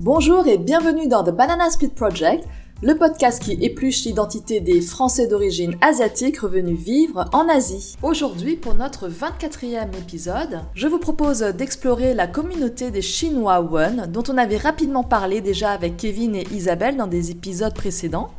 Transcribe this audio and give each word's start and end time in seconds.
Bonjour 0.00 0.46
et 0.46 0.58
bienvenue 0.58 1.08
dans 1.08 1.24
The 1.24 1.30
Banana 1.30 1.70
Split 1.70 1.88
Project, 1.88 2.44
le 2.84 2.96
podcast 2.96 3.42
qui 3.42 3.54
épluche 3.54 4.04
l'identité 4.04 4.60
des 4.60 4.80
Français 4.80 5.26
d'origine 5.26 5.74
asiatique 5.80 6.38
revenus 6.38 6.78
vivre 6.78 7.24
en 7.32 7.48
Asie. 7.48 7.96
Aujourd'hui, 8.04 8.54
pour 8.54 8.74
notre 8.74 9.08
24e 9.08 9.88
épisode, 9.98 10.60
je 10.74 10.86
vous 10.86 11.00
propose 11.00 11.40
d'explorer 11.40 12.14
la 12.14 12.28
communauté 12.28 12.92
des 12.92 13.02
Chinois 13.02 13.60
Wen, 13.60 14.06
dont 14.08 14.22
on 14.28 14.38
avait 14.38 14.56
rapidement 14.56 15.02
parlé 15.02 15.40
déjà 15.40 15.72
avec 15.72 15.96
Kevin 15.96 16.36
et 16.36 16.46
Isabelle 16.52 16.96
dans 16.96 17.08
des 17.08 17.32
épisodes 17.32 17.74
précédents. 17.74 18.30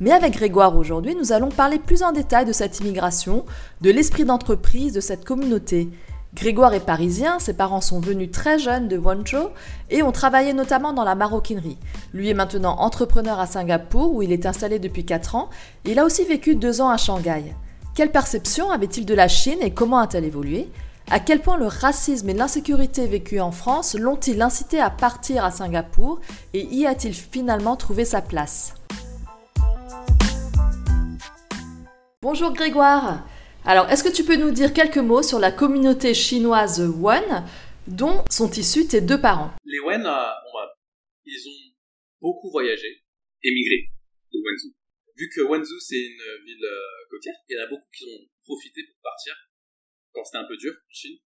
Mais 0.00 0.12
avec 0.12 0.32
Grégoire 0.32 0.78
aujourd'hui, 0.78 1.14
nous 1.14 1.32
allons 1.32 1.50
parler 1.50 1.78
plus 1.78 2.02
en 2.02 2.12
détail 2.12 2.46
de 2.46 2.52
cette 2.52 2.80
immigration, 2.80 3.44
de 3.82 3.90
l'esprit 3.90 4.24
d'entreprise 4.24 4.94
de 4.94 5.00
cette 5.00 5.26
communauté. 5.26 5.90
Grégoire 6.34 6.72
est 6.72 6.80
parisien, 6.80 7.38
ses 7.38 7.52
parents 7.52 7.82
sont 7.82 8.00
venus 8.00 8.30
très 8.30 8.58
jeunes 8.58 8.88
de 8.88 8.96
Guangzhou 8.96 9.50
et 9.90 10.02
ont 10.02 10.12
travaillé 10.12 10.54
notamment 10.54 10.94
dans 10.94 11.04
la 11.04 11.14
maroquinerie. 11.14 11.76
Lui 12.14 12.30
est 12.30 12.34
maintenant 12.34 12.78
entrepreneur 12.78 13.38
à 13.38 13.46
Singapour 13.46 14.14
où 14.14 14.22
il 14.22 14.32
est 14.32 14.46
installé 14.46 14.78
depuis 14.78 15.04
4 15.04 15.34
ans. 15.34 15.50
Il 15.84 15.98
a 15.98 16.04
aussi 16.06 16.24
vécu 16.24 16.54
2 16.54 16.80
ans 16.80 16.88
à 16.88 16.96
Shanghai. 16.96 17.54
Quelle 17.94 18.10
perception 18.10 18.70
avait-il 18.70 19.04
de 19.04 19.12
la 19.12 19.28
Chine 19.28 19.58
et 19.60 19.74
comment 19.74 19.98
a-t-elle 19.98 20.24
évolué? 20.24 20.70
À 21.10 21.20
quel 21.20 21.42
point 21.42 21.58
le 21.58 21.66
racisme 21.66 22.30
et 22.30 22.34
l'insécurité 22.34 23.06
vécue 23.06 23.40
en 23.40 23.50
France 23.50 23.94
l'ont-ils 23.94 24.40
incité 24.40 24.80
à 24.80 24.88
partir 24.88 25.44
à 25.44 25.50
Singapour 25.50 26.20
et 26.54 26.64
y 26.74 26.86
a-t-il 26.86 27.12
finalement 27.12 27.76
trouvé 27.76 28.06
sa 28.06 28.22
place? 28.22 28.74
Bonjour 32.22 32.54
Grégoire 32.54 33.18
alors, 33.64 33.88
est-ce 33.90 34.02
que 34.02 34.10
tu 34.10 34.24
peux 34.24 34.34
nous 34.34 34.50
dire 34.50 34.74
quelques 34.74 34.98
mots 34.98 35.22
sur 35.22 35.38
la 35.38 35.52
communauté 35.52 36.14
chinoise 36.14 36.82
Wen, 36.98 37.46
dont 37.86 38.24
sont 38.28 38.50
issus 38.50 38.88
tes 38.88 39.00
deux 39.00 39.20
parents 39.20 39.54
Les 39.64 39.78
Wen, 39.78 40.04
euh, 40.04 40.30
ils 41.24 41.48
ont 41.48 41.74
beaucoup 42.20 42.50
voyagé, 42.50 43.04
émigré 43.44 43.86
de 44.32 44.38
Wenzhou. 44.42 44.74
Vu 45.14 45.30
que 45.30 45.42
Wenzhou 45.42 45.78
c'est 45.78 45.94
une 45.94 46.44
ville 46.44 46.64
euh, 46.64 47.06
côtière, 47.08 47.34
il 47.48 47.56
y 47.56 47.60
en 47.60 47.62
a 47.62 47.68
beaucoup 47.68 47.86
qui 47.96 48.04
ont 48.10 48.26
profité 48.42 48.82
pour 48.82 48.98
partir 49.00 49.36
quand 50.10 50.24
c'était 50.24 50.38
un 50.38 50.48
peu 50.48 50.56
dur 50.56 50.74
en 50.74 50.92
Chine, 50.92 51.18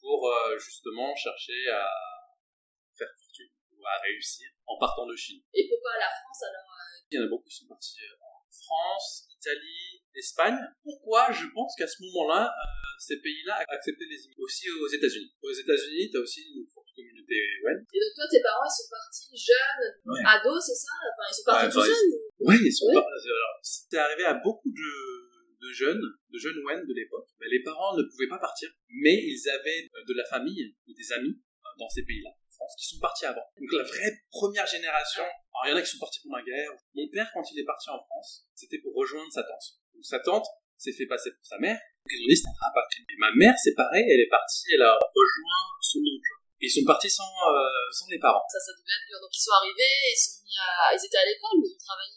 pour 0.00 0.28
euh, 0.28 0.58
justement 0.58 1.16
chercher 1.16 1.68
à 1.72 1.88
faire 2.98 3.08
fortune 3.16 3.48
ou 3.72 3.80
à 3.86 3.98
réussir 4.02 4.46
en 4.66 4.78
partant 4.78 5.06
de 5.06 5.16
Chine. 5.16 5.40
Et 5.54 5.66
pourquoi 5.70 5.92
la 5.98 6.10
France 6.10 6.42
alors 6.42 6.68
Il 7.10 7.16
y 7.16 7.18
en 7.18 7.24
a 7.24 7.28
beaucoup 7.28 7.48
qui 7.48 7.56
sont 7.56 7.66
partis 7.66 7.96
France, 8.52 9.26
Italie, 9.32 10.04
Espagne. 10.14 10.58
Pourquoi 10.84 11.32
je 11.32 11.46
pense 11.54 11.74
qu'à 11.76 11.86
ce 11.86 12.02
moment-là, 12.02 12.52
euh, 12.52 12.92
ces 13.00 13.18
pays-là 13.20 13.64
acceptaient 13.68 14.04
les 14.04 14.20
immigrés 14.28 14.42
Aussi 14.44 14.68
aux 14.70 14.88
États-Unis. 14.88 15.32
Aux 15.42 15.52
États-Unis, 15.52 16.10
tu 16.10 16.16
as 16.16 16.20
aussi 16.20 16.42
une 16.52 16.68
forte 16.68 16.92
communauté 16.94 17.34
ouais. 17.64 17.72
Et 17.72 17.98
donc 17.98 18.12
toi, 18.14 18.24
tes 18.30 18.42
parents, 18.42 18.68
ils 18.68 18.76
sont 18.76 18.90
partis 18.92 19.32
jeunes, 19.32 19.84
ados, 20.26 20.60
c'est 20.60 20.76
ça? 20.76 20.92
Enfin, 21.00 21.24
ils 21.30 21.34
sont 21.34 21.46
partis 21.46 21.72
tout 21.72 21.80
seuls 21.80 22.12
Oui, 22.40 22.56
ils 22.60 22.72
sont 22.72 22.92
partis. 22.92 23.28
C'est 23.62 23.98
arrivé 23.98 24.24
à 24.24 24.34
beaucoup 24.34 24.68
de, 24.68 24.92
de 25.64 25.72
jeunes, 25.72 26.04
de 26.28 26.38
jeunes 26.38 26.60
Wen 26.66 26.84
de 26.84 26.94
l'époque. 26.94 27.28
Ben, 27.40 27.48
les 27.50 27.62
parents 27.62 27.96
ne 27.96 28.02
pouvaient 28.04 28.28
pas 28.28 28.38
partir, 28.38 28.68
mais 28.88 29.16
ils 29.16 29.48
avaient 29.48 29.88
euh, 29.96 30.04
de 30.06 30.14
la 30.14 30.24
famille 30.26 30.76
ou 30.86 30.92
des 30.92 31.12
amis 31.12 31.40
euh, 31.40 31.68
dans 31.78 31.88
ces 31.88 32.04
pays-là 32.04 32.30
qui 32.78 32.86
sont 32.86 33.00
partis 33.00 33.26
avant. 33.26 33.44
Donc 33.58 33.72
la 33.72 33.84
vraie 33.84 34.12
première 34.30 34.66
génération, 34.66 35.22
alors 35.22 35.64
il 35.66 35.70
y 35.70 35.72
en 35.72 35.76
a 35.76 35.82
qui 35.82 35.90
sont 35.90 35.98
partis 35.98 36.20
pour 36.22 36.36
la 36.36 36.42
guerre. 36.42 36.70
Mon 36.94 37.08
père, 37.08 37.30
quand 37.34 37.44
il 37.52 37.60
est 37.60 37.64
parti 37.64 37.90
en 37.90 37.98
France, 37.98 38.46
c'était 38.54 38.78
pour 38.78 38.94
rejoindre 38.94 39.30
sa 39.32 39.42
tante. 39.42 39.66
Donc 39.94 40.04
sa 40.04 40.20
tante 40.20 40.46
s'est 40.78 40.92
fait 40.92 41.06
passer 41.06 41.30
pour 41.30 41.44
sa 41.44 41.58
mère. 41.58 41.76
Donc 41.76 42.10
ils 42.10 42.22
ont 42.24 42.28
dit 42.28 42.36
c'est 42.36 42.48
un 42.48 42.58
rapatrié. 42.58 43.04
Et 43.08 43.18
ma 43.18 43.32
mère, 43.34 43.54
c'est 43.58 43.74
pareint, 43.74 44.02
elle 44.02 44.20
est 44.20 44.32
partie, 44.32 44.74
elle 44.74 44.82
a 44.82 44.94
rejoint 44.94 45.64
son 45.80 46.00
oncle. 46.00 46.34
Et 46.62 46.66
ils 46.66 46.74
sont 46.74 46.86
partis 46.86 47.10
sans, 47.10 47.26
euh, 47.26 47.86
sans 47.90 48.06
les 48.06 48.18
parents. 48.18 48.46
Ça, 48.46 48.58
ça 48.58 48.72
devait 48.72 48.94
être 48.94 49.06
dur. 49.10 49.18
Donc 49.18 49.32
ils 49.34 49.42
sont 49.42 49.54
arrivés, 49.58 49.98
ils, 50.10 50.18
sont 50.18 50.42
mis 50.46 50.54
à... 50.58 50.94
ils 50.94 51.02
étaient 51.02 51.22
à 51.22 51.26
l'école, 51.26 51.58
ils 51.58 51.74
ont 51.74 51.84
travaillé? 51.84 52.14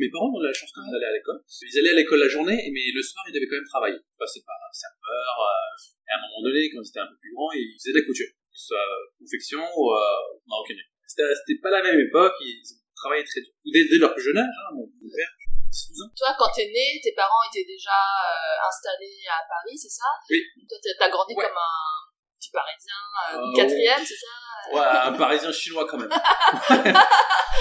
Mes 0.00 0.08
parents 0.08 0.32
ont 0.32 0.40
eu 0.40 0.48
la 0.48 0.56
chance 0.56 0.72
quand 0.72 0.80
d'aller 0.80 1.04
à 1.04 1.12
l'école. 1.12 1.44
Ils 1.44 1.76
allaient 1.76 1.92
à 1.92 1.98
l'école 2.00 2.20
la 2.24 2.28
journée, 2.28 2.56
mais 2.72 2.84
le 2.88 3.02
soir, 3.04 3.20
ils 3.28 3.36
devaient 3.36 3.44
quand 3.44 3.60
même 3.60 3.68
travailler. 3.68 4.00
Ils 4.00 4.16
passaient 4.16 4.40
par 4.48 4.56
serveur, 4.72 5.32
euh, 5.44 6.08
et 6.08 6.12
à 6.12 6.16
un 6.16 6.20
moment 6.24 6.40
donné, 6.40 6.70
quand 6.72 6.80
ils 6.80 6.88
étaient 6.88 7.04
un 7.04 7.10
peu 7.12 7.20
plus 7.20 7.32
grands, 7.36 7.52
ils 7.52 7.76
faisaient 7.76 7.92
de 7.92 8.00
la 8.00 8.06
couture 8.06 8.32
soit 8.60 8.88
confection 9.18 9.62
ou 9.76 9.92
euh, 9.92 10.38
maroquinerie. 10.46 10.88
C'était 11.06 11.60
pas 11.62 11.70
la 11.70 11.82
même 11.82 11.98
époque, 11.98 12.34
ils 12.40 12.62
ont 12.72 12.94
travaillé 12.94 13.24
très 13.24 13.40
dur. 13.40 13.52
Dès, 13.66 13.84
dès 13.90 13.98
leur 13.98 14.14
plus 14.14 14.22
jeune 14.22 14.38
âge, 14.38 14.46
hein, 14.46 14.70
mon 14.74 14.86
père, 14.86 15.28
12 15.70 16.02
ans. 16.02 16.10
Toi, 16.16 16.30
quand 16.38 16.50
t'es 16.54 16.66
né, 16.66 17.00
tes 17.02 17.12
parents 17.12 17.42
étaient 17.50 17.66
déjà 17.66 17.90
euh, 17.90 18.68
installés 18.68 19.26
à 19.26 19.42
Paris, 19.48 19.76
c'est 19.76 19.90
ça? 19.90 20.06
Oui. 20.28 20.38
Toi, 20.68 20.78
t'as 20.98 21.10
grandi 21.10 21.34
comme 21.34 21.56
un 21.56 21.90
petit 22.38 22.50
parisien, 22.50 23.00
euh, 23.34 23.42
euh 23.42 23.56
quatrième, 23.56 24.04
c'est 24.04 24.14
ça? 24.14 24.34
Ouais, 24.72 24.86
un 24.86 25.12
parisien 25.12 25.50
chinois 25.50 25.86
quand 25.88 25.98
même. 25.98 26.10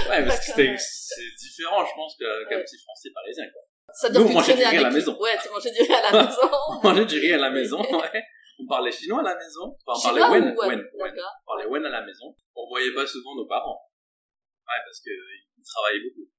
ouais, 0.10 0.26
parce 0.26 0.46
que 0.46 0.78
c'est 0.78 1.36
différent, 1.40 1.86
je 1.86 1.94
pense, 1.96 2.16
qu'un 2.18 2.26
ouais. 2.26 2.64
petit 2.64 2.78
français 2.78 3.10
parisien, 3.14 3.46
quoi. 3.50 3.62
Ça 3.94 4.08
veut 4.08 4.14
dire 4.14 4.22
Nous, 4.22 4.42
du 4.42 4.52
riz 4.52 4.64
à 4.64 4.82
la 4.84 4.90
maison. 4.92 5.18
Ouais, 5.20 5.38
tu 5.42 5.50
mangeais 5.50 5.72
du 5.72 5.82
riz 5.82 5.94
à 5.94 6.12
la 6.12 6.24
maison. 6.26 6.52
on 6.70 6.80
mangeait 6.84 7.06
du 7.06 7.20
riz 7.20 7.34
à 7.34 7.38
la 7.38 7.50
maison, 7.50 7.82
ouais 8.00 8.24
on 8.60 8.68
parlait 8.68 8.92
chinois 8.92 9.22
à 9.22 9.24
la 9.24 9.36
maison? 9.36 9.76
Enfin, 9.86 9.98
on 9.98 10.20
parlait 10.20 10.40
wen, 10.40 10.56
wen, 10.58 10.84
wen. 10.94 11.16
On 11.44 11.46
parlait 11.46 11.66
wen 11.66 11.86
à 11.86 11.90
la 11.90 12.06
maison. 12.06 12.36
On 12.56 12.68
voyait 12.68 12.94
pas 12.94 13.08
souvent 13.08 13.36
nos 13.36 13.48
parents. 13.48 13.80
Ouais, 14.68 14.82
parce 14.86 15.00
qu'ils 15.00 15.64
travaillaient 15.64 16.04
beaucoup. 16.04 16.30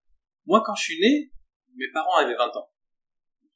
Moi, 0.47 0.63
quand 0.65 0.75
je 0.75 0.83
suis 0.83 1.01
né, 1.01 1.31
mes 1.77 1.91
parents 1.93 2.17
avaient 2.17 2.35
20 2.35 2.57
ans. 2.57 2.71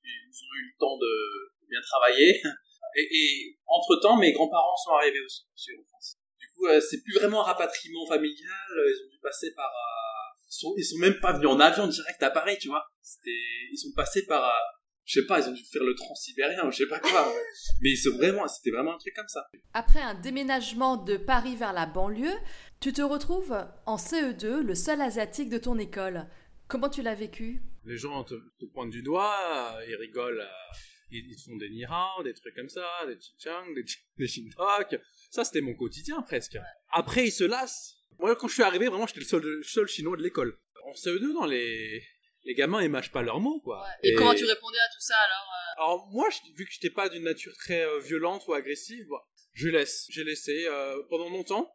Ils 0.05 0.37
ont 0.37 0.55
eu 0.59 0.67
le 0.67 0.79
temps 0.79 0.97
de 0.99 1.53
bien 1.69 1.81
travailler. 1.81 2.41
Et, 2.97 3.59
entre-temps, 3.67 4.17
mes 4.17 4.33
grands-parents 4.33 4.77
sont 4.77 4.93
arrivés 4.93 5.21
aussi, 5.21 5.43
en 5.77 5.85
France. 5.85 6.17
Du 6.39 6.47
coup, 6.55 6.67
euh, 6.67 6.81
c'est 6.81 7.03
plus 7.03 7.15
vraiment 7.15 7.41
un 7.41 7.45
rapatriement 7.45 8.07
familial. 8.07 8.69
Ils 8.71 9.05
ont 9.05 9.11
dû 9.11 9.19
passer 9.21 9.53
par... 9.55 9.71
Euh, 9.71 10.39
ils, 10.47 10.53
sont, 10.53 10.75
ils 10.77 10.85
sont 10.85 10.99
même 10.99 11.19
pas 11.19 11.33
venus 11.33 11.49
en 11.49 11.59
avion 11.59 11.89
direct 11.89 12.23
à 12.23 12.31
Paris, 12.31 12.57
tu 12.61 12.69
vois. 12.69 12.87
Ils 13.25 13.79
sont 13.79 13.93
passés 13.97 14.25
par... 14.27 14.45
Euh, 14.45 14.75
je 15.05 15.21
sais 15.21 15.27
pas, 15.27 15.41
ils 15.41 15.49
ont 15.49 15.53
dû 15.53 15.63
faire 15.65 15.85
le 15.85 15.95
transsibérien 15.95 16.67
ou 16.67 16.73
je 16.73 16.79
sais 16.79 16.89
pas 16.89 16.99
quoi. 16.99 17.33
Mais 17.83 17.95
c'est 17.95 18.11
vraiment, 18.11 18.49
c'était 18.49 18.71
vraiment 18.71 18.95
un 18.95 18.99
truc 18.99 19.15
comme 19.15 19.29
ça. 19.29 19.47
Après 19.75 20.01
un 20.01 20.15
déménagement 20.15 20.97
de 20.97 21.17
Paris 21.17 21.57
vers 21.57 21.73
la 21.73 21.87
banlieue, 21.87 22.35
tu 22.81 22.93
te 22.93 23.03
retrouves 23.03 23.57
en 23.87 23.97
CE2, 23.97 24.61
le 24.61 24.75
seul 24.75 25.01
asiatique 25.01 25.51
de 25.51 25.59
ton 25.59 25.79
école. 25.79 26.27
Comment 26.69 26.89
tu 26.89 27.03
l'as 27.03 27.15
vécu? 27.15 27.63
Les 27.85 27.99
gens 27.99 28.25
te, 28.25 28.35
pointent 28.73 28.91
du 28.91 29.03
doigt, 29.03 29.79
ils 29.87 29.97
rigolent, 29.97 30.41
euh, 30.41 30.77
ils, 31.11 31.37
font 31.45 31.57
des 31.57 31.69
nihao, 31.69 32.23
des 32.23 32.33
trucs 32.33 32.55
comme 32.55 32.71
ça, 32.71 32.87
des 33.07 33.21
chichang, 33.21 33.75
des, 33.75 33.85
des 34.19 34.27
shintok. 34.27 34.97
Ça, 35.31 35.45
c'était 35.45 35.61
mon 35.61 35.75
quotidien 35.75 36.23
presque. 36.23 36.59
Après, 36.91 37.27
ils 37.27 37.33
se 37.33 37.45
lassent. 37.45 37.99
Moi, 38.19 38.35
quand 38.37 38.49
je 38.49 38.55
suis 38.55 38.63
arrivé, 38.63 38.87
vraiment, 38.87 39.07
j'étais 39.07 39.21
le 39.21 39.27
seul, 39.27 39.43
le 39.43 39.63
seul 39.63 39.87
chinois 39.87 40.17
de 40.17 40.23
l'école. 40.23 40.59
En 40.87 40.93
CE2, 40.93 41.35
dans 41.35 41.47
les 41.47 42.03
les 42.45 42.55
gamins 42.55 42.83
ils 42.83 42.91
mâchent 42.91 43.13
pas 43.13 43.23
leurs 43.23 43.41
mots 43.41 43.61
quoi. 43.61 43.87
Et, 44.03 44.15
comment 44.15 44.35
tu 44.35 44.45
répondais 44.45 44.79
à 44.79 44.93
tout 44.93 45.01
ça 45.01 45.15
alors 45.17 45.49
euh 45.49 45.83
Alors 45.83 46.09
moi 46.13 46.29
vu 46.57 46.65
que 46.65 46.73
j'étais 46.73 46.91
pas 46.91 47.09
d'une 47.09 47.25
nature 47.25 47.55
très 47.57 47.85
euh, 47.85 48.01
violente 48.01 48.47
ou 48.47 48.55
agressive, 48.55 49.07
bah, 49.09 49.25
je 49.53 49.69
laisse, 49.69 50.07
j'ai 50.11 50.25
laissé 50.25 50.67
euh, 50.67 51.03
pendant 51.09 51.31
longtemps. 51.31 51.73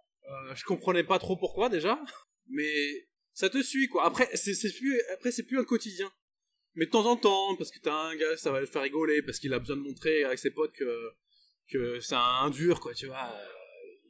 je 0.53 0.63
comprenais 0.66 1.03
pas 1.03 1.19
trop 1.19 1.35
pourquoi 1.38 1.69
déjà, 1.69 2.00
mais 2.50 3.07
ça 3.34 3.50
te 3.50 3.62
suit 3.62 3.88
quoi. 3.88 4.06
Après 4.06 4.30
c'est 4.35 4.74
plus 4.74 5.02
après 5.13 5.31
c'est 5.31 5.44
plus 5.44 5.59
un 5.59 5.66
quotidien. 5.66 6.12
Mais 6.75 6.86
de 6.86 6.91
temps 6.91 7.06
en 7.06 7.18
temps 7.18 7.56
parce 7.57 7.72
que 7.72 7.80
t'as 7.80 7.94
un 7.94 8.16
gars 8.16 8.38
ça 8.38 8.51
va 8.51 8.59
le 8.59 8.68
faire 8.68 8.84
rigoler 8.84 9.22
parce 9.22 9.40
qu'il 9.40 9.53
a 9.53 9.59
besoin 9.59 9.75
de 9.75 9.81
montrer 9.81 10.24
avec 10.24 10.40
ses 10.40 10.51
potes 10.51 10.74
que 10.74 11.12
que 11.72 12.00
c'est 12.00 12.16
un 12.16 12.50
dur 12.50 12.80
quoi 12.80 12.94
tu 12.94 13.07
vois. 13.07 13.34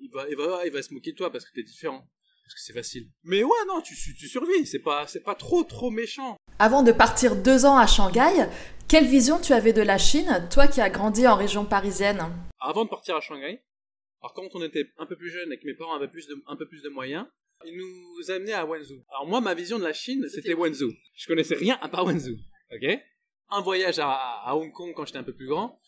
Il 0.01 0.09
va 0.11 0.29
il 0.29 0.35
va 0.35 0.65
il 0.65 0.71
va 0.71 0.81
se 0.81 0.93
moquer 0.93 1.11
de 1.11 1.17
toi 1.17 1.31
parce 1.31 1.45
que 1.45 1.53
t'es 1.53 1.63
différent 1.63 2.05
parce 2.49 2.55
que 2.55 2.65
c'est 2.65 2.73
facile. 2.73 3.07
Mais 3.23 3.43
ouais, 3.43 3.65
non, 3.67 3.79
tu, 3.79 3.93
tu 3.93 4.27
survis, 4.27 4.65
c'est 4.65 4.79
pas, 4.79 5.05
c'est 5.05 5.19
pas 5.19 5.35
trop, 5.35 5.63
trop 5.63 5.91
méchant. 5.91 6.35
Avant 6.61 6.83
de 6.83 6.91
partir 6.91 7.37
deux 7.37 7.65
ans 7.65 7.77
à 7.77 7.87
Shanghai, 7.87 8.49
quelle 8.89 9.07
vision 9.07 9.39
tu 9.39 9.53
avais 9.53 9.71
de 9.71 9.81
la 9.81 9.97
Chine, 9.97 10.45
toi 10.51 10.67
qui 10.67 10.81
as 10.81 10.89
grandi 10.89 11.25
en 11.25 11.37
région 11.37 11.63
parisienne 11.63 12.19
Avant 12.59 12.83
de 12.83 12.89
partir 12.89 13.15
à 13.15 13.21
Shanghai, 13.21 13.61
alors 14.21 14.33
quand 14.33 14.49
on 14.53 14.61
était 14.61 14.91
un 14.97 15.05
peu 15.05 15.15
plus 15.15 15.29
jeune 15.29 15.53
et 15.53 15.57
que 15.57 15.65
mes 15.65 15.73
parents 15.73 15.95
avaient 15.95 16.09
plus 16.09 16.27
de, 16.27 16.35
un 16.47 16.57
peu 16.57 16.67
plus 16.67 16.81
de 16.81 16.89
moyens, 16.89 17.25
ils 17.65 17.77
nous 17.77 18.31
amenaient 18.31 18.51
à 18.51 18.65
Wenzhou. 18.65 19.01
Alors 19.09 19.25
moi, 19.25 19.39
ma 19.39 19.53
vision 19.53 19.79
de 19.79 19.85
la 19.85 19.93
Chine, 19.93 20.27
c'était 20.27 20.53
Wenzhou. 20.53 20.91
Je 21.15 21.27
connaissais 21.27 21.55
rien 21.55 21.79
à 21.81 21.87
part 21.87 22.05
Wenzhou, 22.05 22.35
ok? 22.73 22.99
Un 23.51 23.61
voyage 23.61 23.99
à, 23.99 24.09
à 24.09 24.53
Hong 24.53 24.73
Kong 24.73 24.91
quand 24.93 25.05
j'étais 25.05 25.19
un 25.19 25.23
peu 25.23 25.33
plus 25.33 25.47
grand, 25.47 25.79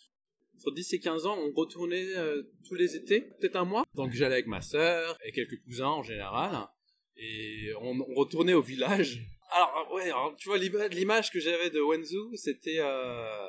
entre 0.55 0.71
10 0.73 0.93
et 0.93 0.99
15 0.99 1.25
ans, 1.25 1.37
on 1.37 1.51
retournait 1.51 2.15
euh, 2.15 2.43
tous 2.65 2.75
les 2.75 2.95
étés, 2.95 3.21
peut-être 3.41 3.57
un 3.57 3.65
mois. 3.65 3.83
Donc 3.95 4.13
j'allais 4.13 4.35
avec 4.35 4.47
ma 4.47 4.61
sœur 4.61 5.17
et 5.25 5.33
quelques 5.33 5.61
cousins 5.63 5.87
en 5.87 6.03
général. 6.03 6.65
Et 7.17 7.71
on, 7.81 7.93
retournait 8.15 8.53
au 8.53 8.61
village. 8.61 9.21
Alors, 9.51 9.91
ouais, 9.93 10.11
tu 10.37 10.49
vois, 10.49 10.57
l'image 10.57 11.31
que 11.31 11.39
j'avais 11.39 11.69
de 11.69 11.81
Wenzhou, 11.81 12.35
c'était... 12.35 12.79
Euh, 12.79 13.47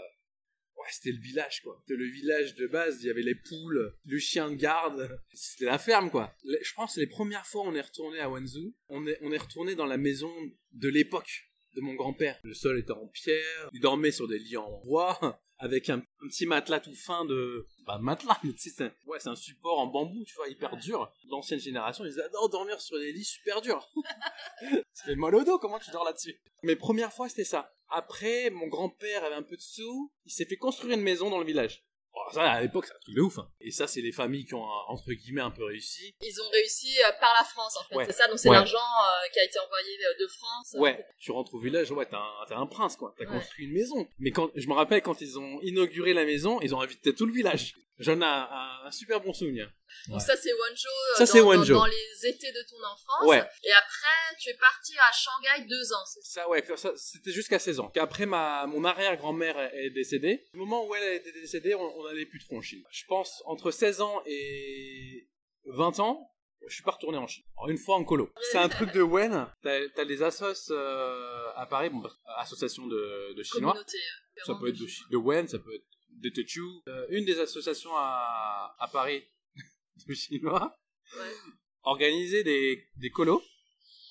ouais, 0.76 0.88
c'était 0.90 1.12
le 1.12 1.22
village, 1.22 1.62
quoi. 1.62 1.78
C'était 1.80 1.98
le 1.98 2.06
village 2.06 2.54
de 2.54 2.66
base, 2.66 3.02
il 3.02 3.06
y 3.06 3.10
avait 3.10 3.22
les 3.22 3.36
poules, 3.36 3.94
le 4.04 4.18
chien 4.18 4.50
de 4.50 4.56
garde. 4.56 5.18
C'était 5.32 5.66
la 5.66 5.78
ferme, 5.78 6.10
quoi. 6.10 6.34
Je 6.44 6.74
pense 6.74 6.96
que 6.96 7.00
les 7.00 7.06
premières 7.06 7.46
fois 7.46 7.62
on 7.64 7.74
est 7.74 7.80
retourné 7.80 8.18
à 8.20 8.28
Wenzhou, 8.28 8.74
on 8.88 9.06
est, 9.06 9.18
on 9.22 9.32
est 9.32 9.38
retourné 9.38 9.74
dans 9.74 9.86
la 9.86 9.96
maison 9.96 10.32
de 10.72 10.88
l'époque 10.88 11.48
de 11.74 11.80
mon 11.80 11.94
grand-père. 11.94 12.38
Le 12.42 12.54
sol 12.54 12.78
était 12.78 12.92
en 12.92 13.06
pierre, 13.06 13.70
il 13.72 13.80
dormait 13.80 14.10
sur 14.10 14.28
des 14.28 14.38
lits 14.38 14.56
en 14.56 14.80
bois, 14.84 15.40
avec 15.62 15.90
un, 15.90 16.02
petit 16.20 16.44
matelas 16.44 16.80
tout 16.80 16.92
fin 16.92 17.24
de... 17.24 17.66
Bah 17.86 17.98
matelas, 17.98 18.38
mais 18.42 18.52
tu 18.52 18.58
sais, 18.58 18.70
c'est 18.76 18.92
ouais, 19.06 19.20
c'est 19.20 19.28
un 19.28 19.36
support 19.36 19.78
en 19.78 19.86
bambou, 19.86 20.24
tu 20.24 20.34
vois, 20.34 20.48
hyper 20.48 20.76
dur. 20.76 21.12
L'ancienne 21.30 21.60
génération, 21.60 22.04
ils 22.04 22.20
adorent 22.20 22.48
dormir 22.48 22.80
sur 22.80 22.98
des 22.98 23.12
lits 23.12 23.24
super 23.24 23.60
durs. 23.60 23.88
ça 24.92 25.04
fait 25.04 25.14
mal 25.14 25.34
au 25.36 25.44
dos, 25.44 25.58
comment 25.58 25.78
tu 25.78 25.92
dors 25.92 26.04
là-dessus? 26.04 26.36
Mes 26.64 26.74
premières 26.74 27.12
fois, 27.12 27.28
c'était 27.28 27.44
ça. 27.44 27.72
Après, 27.88 28.50
mon 28.50 28.66
grand-père 28.66 29.22
avait 29.24 29.36
un 29.36 29.42
peu 29.42 29.56
de 29.56 29.62
sous, 29.62 30.12
il 30.24 30.32
s'est 30.32 30.46
fait 30.46 30.56
construire 30.56 30.94
une 30.94 31.02
maison 31.04 31.30
dans 31.30 31.38
le 31.38 31.46
village. 31.46 31.84
Ça, 32.32 32.50
à 32.50 32.60
l'époque, 32.60 32.86
c'est 32.86 32.94
un 32.94 32.98
truc 33.00 33.14
de 33.14 33.20
ouf. 33.20 33.38
Hein. 33.38 33.48
Et 33.60 33.70
ça, 33.70 33.86
c'est 33.86 34.00
les 34.00 34.12
familles 34.12 34.44
qui 34.44 34.54
ont, 34.54 34.64
entre 34.88 35.12
guillemets, 35.12 35.40
un 35.42 35.50
peu 35.50 35.64
réussi. 35.64 36.14
Ils 36.22 36.40
ont 36.40 36.50
réussi 36.50 36.98
euh, 37.06 37.12
par 37.20 37.34
la 37.38 37.44
France, 37.44 37.76
en 37.76 37.84
fait. 37.84 38.06
C'est 38.06 38.16
ça, 38.16 38.28
donc 38.28 38.38
c'est 38.38 38.50
l'argent 38.50 38.78
euh, 38.78 39.28
qui 39.32 39.40
a 39.40 39.44
été 39.44 39.58
envoyé 39.58 39.96
euh, 39.98 40.22
de 40.22 40.26
France. 40.28 40.76
Ouais, 40.78 41.06
tu 41.18 41.30
rentres 41.32 41.54
au 41.54 41.60
village, 41.60 41.90
ouais, 41.90 42.06
t'es 42.06 42.16
un, 42.16 42.60
un, 42.60 42.66
prince, 42.66 42.96
quoi. 42.96 43.14
T'as 43.18 43.26
construit 43.26 43.66
une 43.66 43.72
maison. 43.72 44.06
Mais 44.18 44.30
quand, 44.30 44.50
je 44.54 44.66
me 44.66 44.74
rappelle, 44.74 45.02
quand 45.02 45.20
ils 45.20 45.38
ont 45.38 45.60
inauguré 45.62 46.14
la 46.14 46.24
maison, 46.24 46.60
ils 46.60 46.74
ont 46.74 46.80
invité 46.80 47.14
tout 47.14 47.26
le 47.26 47.32
village. 47.32 47.74
J'en 48.02 48.20
ai 48.20 48.24
un, 48.24 48.90
super 48.90 49.20
bon 49.20 49.32
souvenir. 49.32 49.70
Donc 50.08 50.20
ça 50.20 50.36
c'est 50.36 50.52
Wanzhou 50.52 51.26
ça, 51.26 51.26
dans, 51.26 51.54
dans, 51.54 51.64
dans, 51.64 51.86
les 51.86 52.26
étés 52.26 52.50
de 52.50 52.68
ton 52.68 52.82
enfance. 52.82 53.28
Ouais. 53.28 53.42
Et 53.62 53.72
après 53.72 54.36
tu 54.40 54.50
es 54.50 54.54
parti 54.54 54.92
à 54.98 55.12
Shanghai 55.12 55.66
deux 55.68 55.92
ans. 55.92 56.04
Ça? 56.22 56.48
Ouais, 56.48 56.64
c'était 56.96 57.30
jusqu'à 57.30 57.58
16 57.58 57.80
ans. 57.80 57.92
Après 57.96 58.26
ma 58.26 58.66
mon 58.66 58.84
arrière-grand-mère 58.84 59.58
est 59.74 59.90
décédée. 59.90 60.44
Au 60.54 60.58
moment 60.58 60.86
où 60.86 60.94
elle 60.94 61.16
été 61.16 61.32
décédée, 61.32 61.74
on 61.74 62.04
n'allait 62.04 62.26
plus 62.26 62.40
trop 62.40 62.56
en 62.56 62.62
Chine. 62.62 62.82
Je 62.90 63.04
pense 63.06 63.42
entre 63.46 63.70
16 63.70 64.00
ans 64.00 64.22
et 64.26 65.28
20 65.66 66.00
ans, 66.00 66.32
je 66.66 66.74
suis 66.74 66.82
pas 66.82 66.92
retourné 66.92 67.18
en 67.18 67.26
Chine. 67.26 67.44
une 67.68 67.78
fois 67.78 67.96
en 67.96 68.04
colo. 68.04 68.30
C'est 68.50 68.58
un 68.58 68.68
truc 68.68 68.92
de 68.92 69.02
Wen? 69.02 69.46
T'as 69.62 69.80
as 69.96 70.04
les 70.04 70.22
assos 70.22 70.70
euh, 70.70 71.52
à 71.56 71.66
Paris, 71.66 71.90
bon, 71.90 72.02
association 72.38 72.86
de, 72.86 73.34
de 73.34 73.42
Chinois. 73.42 73.76
Euh, 73.76 74.42
ça 74.44 74.54
peut 74.54 74.68
être 74.68 74.78
de, 74.78 74.86
de 75.10 75.16
Wen, 75.16 75.46
ça 75.48 75.58
peut 75.58 75.74
être 75.74 75.84
de 76.12 76.28
Techu, 76.28 76.62
euh, 76.88 77.06
une 77.10 77.24
des 77.24 77.38
associations 77.40 77.94
à, 77.94 78.74
à 78.78 78.88
Paris 78.88 79.22
de 80.06 80.14
Chinois, 80.14 80.78
ouais. 81.16 81.34
organiser 81.82 82.44
des, 82.44 82.88
des 82.96 83.10
colos 83.10 83.42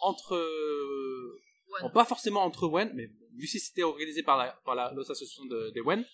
entre, 0.01 0.37
bon, 1.81 1.89
pas 1.91 2.05
forcément 2.05 2.43
entre 2.43 2.67
Wen, 2.67 2.91
mais 2.93 3.07
vu 3.35 3.45
que 3.45 3.59
c'était 3.59 3.83
organisé 3.83 4.23
par 4.23 4.37
la, 4.37 4.51
par 4.65 4.75
l'association 4.75 5.45
de, 5.45 5.69
des 5.71 5.81
Wen, 5.81 6.05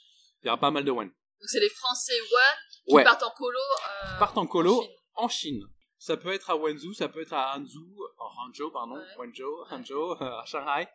il 0.43 0.47
y 0.47 0.49
aura 0.49 0.59
pas 0.59 0.71
mal 0.71 0.83
de 0.83 0.91
Wen. 0.91 1.07
Donc 1.07 1.49
c'est 1.49 1.59
les 1.59 1.69
Français 1.69 2.19
Wen 2.19 2.99
qui 2.99 3.03
partent 3.03 3.23
en 3.23 3.31
colo. 3.31 3.59
Euh, 3.59 4.19
partent 4.19 4.37
en 4.37 4.47
colo 4.47 4.83
en 5.15 5.27
Chine. 5.27 5.63
Ça 5.99 6.15
peut 6.15 6.31
être 6.31 6.49
à 6.51 6.55
Wenzhou, 6.55 6.93
ça 6.93 7.09
peut 7.09 7.21
être 7.21 7.33
à 7.33 7.57
Hangzhou, 7.57 8.03
en 8.19 8.45
Hangzhou, 8.45 8.69
pardon, 8.71 9.01
Wenzhou, 9.17 9.63
Hangzhou, 9.71 10.11
à 10.19 10.43
Shanghai. 10.45 10.87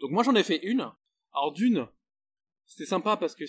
Donc 0.00 0.10
moi 0.12 0.22
j'en 0.22 0.34
ai 0.34 0.42
fait 0.42 0.58
une. 0.62 0.90
Alors 1.32 1.52
d'une, 1.52 1.86
c'était 2.64 2.86
sympa 2.86 3.16
parce 3.16 3.34
que 3.34 3.44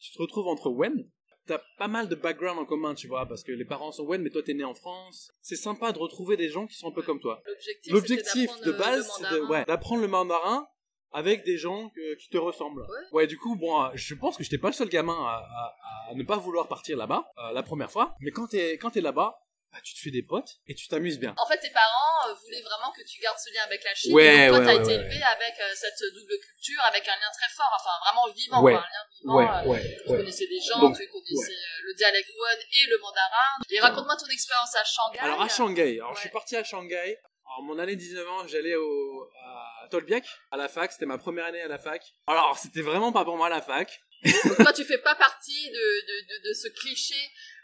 tu 0.00 0.12
te 0.12 0.18
retrouves 0.18 0.48
entre 0.48 0.70
Wen. 0.70 1.08
T'as 1.46 1.60
pas 1.78 1.88
mal 1.88 2.08
de 2.08 2.14
background 2.14 2.58
en 2.58 2.64
commun, 2.64 2.94
tu 2.94 3.08
vois, 3.08 3.26
parce 3.26 3.42
que 3.42 3.52
les 3.52 3.64
parents 3.64 3.92
sont 3.92 4.04
Wen, 4.04 4.22
mais 4.22 4.30
toi 4.30 4.42
t'es 4.42 4.54
né 4.54 4.64
en 4.64 4.74
France. 4.74 5.32
C'est 5.40 5.56
sympa 5.56 5.92
de 5.92 5.98
retrouver 5.98 6.36
des 6.36 6.48
gens 6.48 6.66
qui 6.66 6.74
sont 6.76 6.88
un 6.88 6.92
peu 6.92 7.02
comme 7.02 7.20
toi. 7.20 7.42
L'objectif 7.88 8.50
de 8.60 8.72
base, 8.72 9.10
c'est 9.18 9.66
d'apprendre 9.66 10.02
le 10.02 10.08
mandarin 10.08 10.66
avec 11.12 11.44
des 11.44 11.56
gens 11.56 11.90
qui 12.20 12.28
te 12.28 12.38
ressemblent. 12.38 12.86
Ouais. 13.12 13.26
du 13.26 13.36
coup, 13.36 13.56
bon, 13.56 13.90
je 13.94 14.14
pense 14.14 14.36
que 14.36 14.44
j'étais 14.44 14.58
pas 14.58 14.68
le 14.68 14.74
seul 14.74 14.88
gamin 14.88 15.16
à, 15.16 16.14
ne 16.14 16.22
pas 16.22 16.36
vouloir 16.36 16.68
partir 16.68 16.96
là-bas 16.96 17.24
euh, 17.38 17.52
la 17.52 17.62
première 17.62 17.90
fois. 17.90 18.14
Mais 18.20 18.30
quand 18.30 18.48
t'es 18.48 18.72
quand 18.78 18.90
t'es 18.90 19.00
là-bas, 19.00 19.38
bah, 19.72 19.78
tu 19.84 19.94
te 19.94 20.00
fais 20.00 20.10
des 20.10 20.22
potes 20.22 20.58
et 20.66 20.74
tu 20.74 20.88
t'amuses 20.88 21.18
bien. 21.18 21.34
En 21.38 21.46
fait, 21.46 21.58
tes 21.58 21.70
parents 21.70 22.28
euh, 22.28 22.34
voulaient 22.34 22.62
vraiment 22.62 22.90
que 22.90 23.02
tu 23.06 23.20
gardes 23.20 23.38
ce 23.38 23.54
lien 23.54 23.62
avec 23.64 23.84
la 23.84 23.94
Chine. 23.94 24.14
Ouais, 24.14 24.46
et 24.46 24.48
donc, 24.48 24.64
toi, 24.64 24.66
t'as 24.66 24.82
été 24.82 24.94
élevé 24.94 25.22
avec 25.22 25.54
euh, 25.60 25.72
cette 25.74 26.02
double 26.12 26.34
culture, 26.42 26.82
avec 26.84 27.06
un 27.06 27.14
lien 27.14 27.30
très 27.32 27.48
fort, 27.54 27.70
enfin 27.74 27.90
vraiment 28.04 28.26
vivant, 28.34 28.66
un 28.66 28.72
lien 28.72 29.04
vivant. 29.14 29.72
Euh, 29.72 29.78
tu 30.06 30.16
connaissais 30.16 30.46
des 30.46 30.60
gens, 30.60 30.90
tu 30.92 31.06
connaissais 31.08 31.58
le 31.84 31.94
dialecte 31.94 32.30
Wen 32.30 32.58
et 32.58 32.90
le 32.90 32.98
mandarin. 32.98 33.50
Et 33.70 33.80
raconte-moi 33.80 34.16
ton 34.16 34.26
expérience 34.26 34.74
à 34.74 34.84
Shanghai. 34.84 35.18
Alors 35.20 35.42
à 35.42 35.48
Shanghai, 35.48 35.98
alors 36.00 36.14
je 36.16 36.20
suis 36.20 36.30
parti 36.30 36.56
à 36.56 36.64
Shanghai. 36.64 37.18
Alors 37.46 37.62
mon 37.62 37.78
année 37.78 37.96
19 37.96 38.28
ans, 38.28 38.46
j'allais 38.48 38.76
au 38.76 39.28
à 39.44 39.88
Tolbiac 39.88 40.24
à 40.50 40.56
la 40.56 40.68
fac, 40.68 40.92
c'était 40.92 41.06
ma 41.06 41.18
première 41.18 41.46
année 41.46 41.62
à 41.62 41.68
la 41.68 41.78
fac. 41.78 42.02
Alors 42.26 42.58
c'était 42.58 42.82
vraiment 42.82 43.12
pas 43.12 43.24
pour 43.24 43.36
moi 43.36 43.48
la 43.48 43.60
fac. 43.60 44.00
Donc 44.24 44.56
toi, 44.56 44.72
tu 44.72 44.84
fais 44.84 44.98
pas 44.98 45.14
partie 45.14 45.70
de, 45.70 45.74
de, 45.74 46.48
de, 46.48 46.52
ce 46.54 46.68
cliché, 46.68 47.14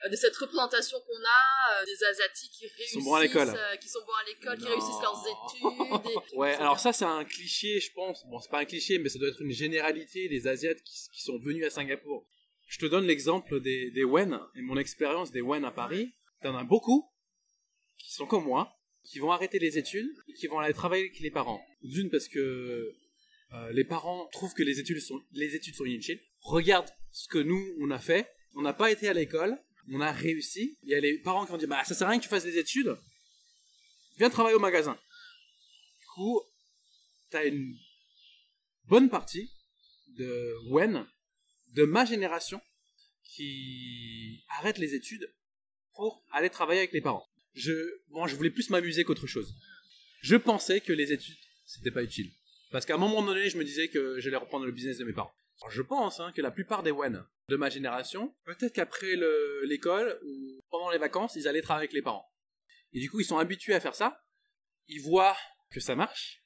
euh, 0.05 0.09
de 0.09 0.17
cette 0.17 0.35
représentation 0.37 0.99
qu'on 1.01 1.23
a 1.25 1.83
euh, 1.83 1.85
des 1.85 2.05
Asiatiques 2.05 2.53
qui 2.53 2.67
réussissent, 2.67 2.95
sont 2.95 3.03
bons 3.03 3.15
à 3.15 3.23
l'école, 3.23 3.49
euh, 3.49 3.77
qui 3.77 3.89
sont 3.89 4.01
bons 4.01 4.15
à 4.15 4.25
l'école, 4.27 4.59
qui 4.59 4.67
réussissent 4.67 5.03
leurs 5.03 5.23
études. 5.27 6.23
ouais, 6.37 6.55
alors 6.55 6.81
ça 6.81 6.93
c'est 6.93 7.05
un 7.05 7.25
cliché, 7.25 7.79
je 7.81 7.93
pense. 7.93 8.25
Bon, 8.27 8.41
c'est 8.41 8.51
pas 8.51 8.61
un 8.61 8.65
cliché, 8.65 8.99
mais 8.99 9.11
ça 9.11 9.19
doit 9.19 9.29
être 9.29 9.43
une 9.43 9.53
généralité 9.53 10.29
des 10.29 10.47
Asiates 10.47 10.83
qui, 10.83 10.95
qui 11.13 11.23
sont 11.23 11.39
venus 11.39 11.67
à 11.67 11.71
Singapour. 11.71 12.27
Je 12.67 12.79
te 12.79 12.87
donne 12.87 13.07
l'exemple 13.07 13.61
des, 13.61 13.91
des 13.91 14.05
Wen 14.05 14.41
et 14.55 14.63
mon 14.63 14.79
expérience 14.79 15.31
des 15.33 15.43
Wen 15.43 15.65
à 15.65 15.71
Paris. 15.71 16.15
T'en 16.43 16.57
as 16.57 16.65
beaucoup 16.65 17.11
qui 17.99 18.13
sont 18.13 18.27
comme 18.27 18.45
moi, 18.45 18.77
qui 19.05 19.19
vont 19.19 19.31
arrêter 19.31 19.59
les 19.59 19.79
études 19.79 20.15
et 20.29 20.33
qui 20.35 20.47
vont 20.47 20.59
aller 20.59 20.75
travailler 20.75 21.05
avec 21.05 21.21
les 21.21 21.31
parents. 21.31 21.65
D'une 21.83 22.11
parce 22.11 22.29
que 22.29 22.95
euh, 23.53 23.73
les 23.73 23.85
parents 23.85 24.29
trouvent 24.33 24.55
que 24.55 24.63
les 24.63 24.81
études 24.81 25.01
sont, 25.01 25.23
les 25.33 25.55
études 25.55 25.75
sont 25.75 25.85
inutiles. 25.85 26.21
Regarde 26.47 26.89
ce 27.11 27.27
que 27.27 27.39
nous, 27.39 27.61
on 27.81 27.91
a 27.91 27.99
fait. 27.99 28.31
On 28.55 28.63
n'a 28.63 28.73
pas 28.73 28.93
été 28.93 29.09
à 29.09 29.13
l'école. 29.13 29.59
On 29.91 30.01
a 30.01 30.13
réussi. 30.13 30.79
Il 30.85 30.91
y 30.91 30.95
a 30.95 31.01
les 31.01 31.19
parents 31.19 31.45
qui 31.45 31.51
ont 31.51 31.57
dit, 31.57 31.67
bah, 31.67 31.83
ça 31.85 31.93
sert 31.93 32.07
à 32.07 32.11
rien 32.11 32.21
que 32.21 32.23
tu 32.25 32.29
fasses 32.29 32.45
des 32.45 32.57
études. 32.57 32.97
Viens 34.19 34.31
travailler 34.31 34.55
au 34.55 34.61
magasin. 34.61 34.97
Du 35.99 36.07
coup, 36.15 36.41
t'as 37.31 37.47
une 37.47 37.77
bonne 38.85 39.11
partie 39.11 39.51
de 40.19 40.55
Wen, 40.71 41.05
de 41.75 41.83
ma 41.83 42.05
génération, 42.05 42.61
qui 43.25 44.45
arrête 44.49 44.79
les 44.79 44.95
études 44.95 45.29
pour 45.95 46.25
aller 46.31 46.49
travailler 46.49 46.79
avec 46.79 46.93
les 46.93 47.01
parents. 47.01 47.27
Je, 47.55 47.73
bon, 48.11 48.29
je 48.29 48.37
voulais 48.37 48.51
plus 48.51 48.71
m'amuser 48.71 49.03
qu'autre 49.03 49.27
chose. 49.27 49.53
Je 50.21 50.37
pensais 50.37 50.81
que 50.81 50.93
les 50.93 51.13
études, 51.13 51.39
c'était 51.65 51.91
pas 51.91 52.05
utile. 52.05 52.31
Parce 52.71 52.87
qu'à 52.87 52.95
un 52.95 52.99
moment 52.99 53.23
donné, 53.23 53.51
je 53.51 53.59
me 53.59 53.65
disais 53.65 53.89
que 53.89 54.21
j'allais 54.21 54.37
reprendre 54.37 54.65
le 54.65 54.73
business 54.73 54.99
de 54.99 55.05
mes 55.05 55.13
parents. 55.13 55.35
Je 55.69 55.83
pense 55.83 56.21
hein, 56.21 56.33
que 56.33 56.43
la 56.43 56.51
plupart 56.51 56.83
des 56.83 56.91
Wen 56.91 57.25
de 57.49 57.57
ma 57.57 57.71
génération, 57.71 58.35
peut-être 58.45 58.73
qu'après 58.73 59.15
l'école 59.65 60.19
ou 60.25 60.61
pendant 60.71 60.91
les 60.91 60.99
vacances, 60.99 61.37
ils 61.37 61.49
allaient 61.49 61.63
travailler 61.63 61.85
avec 61.85 61.93
les 61.93 62.03
parents. 62.03 62.29
Et 62.93 63.01
du 63.01 63.11
coup, 63.11 63.21
ils 63.21 63.25
sont 63.25 63.39
habitués 63.39 63.75
à 63.75 63.81
faire 63.81 63.95
ça. 63.95 64.23
Ils 64.89 65.03
voient 65.03 65.37
que 65.71 65.81
ça 65.81 65.95
marche. 65.95 66.43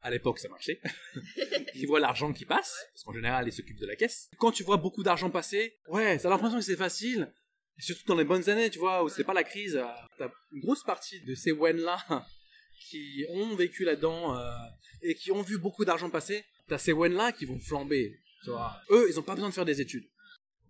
À 0.00 0.10
l'époque, 0.10 0.40
ça 0.40 0.48
marchait. 0.48 0.80
ils 1.74 1.86
voient 1.86 2.00
l'argent 2.00 2.32
qui 2.32 2.44
passe, 2.44 2.76
parce 2.92 3.04
qu'en 3.04 3.12
général, 3.12 3.46
ils 3.46 3.52
s'occupent 3.52 3.78
de 3.78 3.86
la 3.86 3.94
caisse. 3.94 4.28
Quand 4.38 4.50
tu 4.50 4.64
vois 4.64 4.76
beaucoup 4.76 5.04
d'argent 5.04 5.30
passer, 5.30 5.78
ouais, 5.86 6.18
t'as 6.18 6.28
l'impression 6.28 6.58
que 6.58 6.64
c'est 6.64 6.76
facile. 6.76 7.32
Et 7.78 7.82
surtout 7.82 8.04
dans 8.06 8.16
les 8.16 8.24
bonnes 8.24 8.48
années, 8.48 8.68
tu 8.68 8.80
vois, 8.80 9.04
où 9.04 9.08
c'est 9.08 9.24
pas 9.24 9.32
la 9.32 9.44
crise. 9.44 9.80
T'as 10.18 10.30
une 10.50 10.60
grosse 10.60 10.82
partie 10.82 11.20
de 11.20 11.34
ces 11.36 11.52
Wen-là 11.52 12.04
qui 12.90 13.24
ont 13.30 13.54
vécu 13.54 13.84
là-dedans 13.84 14.36
euh, 14.36 14.50
et 15.02 15.14
qui 15.14 15.30
ont 15.30 15.42
vu 15.42 15.58
beaucoup 15.58 15.84
d'argent 15.84 16.10
passer, 16.10 16.44
t'as 16.66 16.78
ces 16.78 16.92
Wen-là 16.92 17.30
qui 17.32 17.44
vont 17.44 17.60
flamber. 17.60 18.18
Eux, 18.90 19.06
ils 19.08 19.18
ont 19.18 19.22
pas 19.22 19.34
besoin 19.34 19.48
de 19.48 19.54
faire 19.54 19.64
des 19.64 19.80
études. 19.80 20.08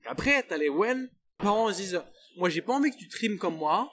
Après, 0.07 0.43
t'as 0.43 0.57
les 0.57 0.69
Wen, 0.69 1.03
les 1.03 1.45
parents 1.45 1.73
se 1.73 1.79
disent, 1.79 2.03
moi 2.37 2.49
j'ai 2.49 2.63
pas 2.63 2.73
envie 2.75 2.91
que 2.91 2.97
tu 2.97 3.09
trimes 3.09 3.39
comme 3.39 3.57
moi, 3.57 3.91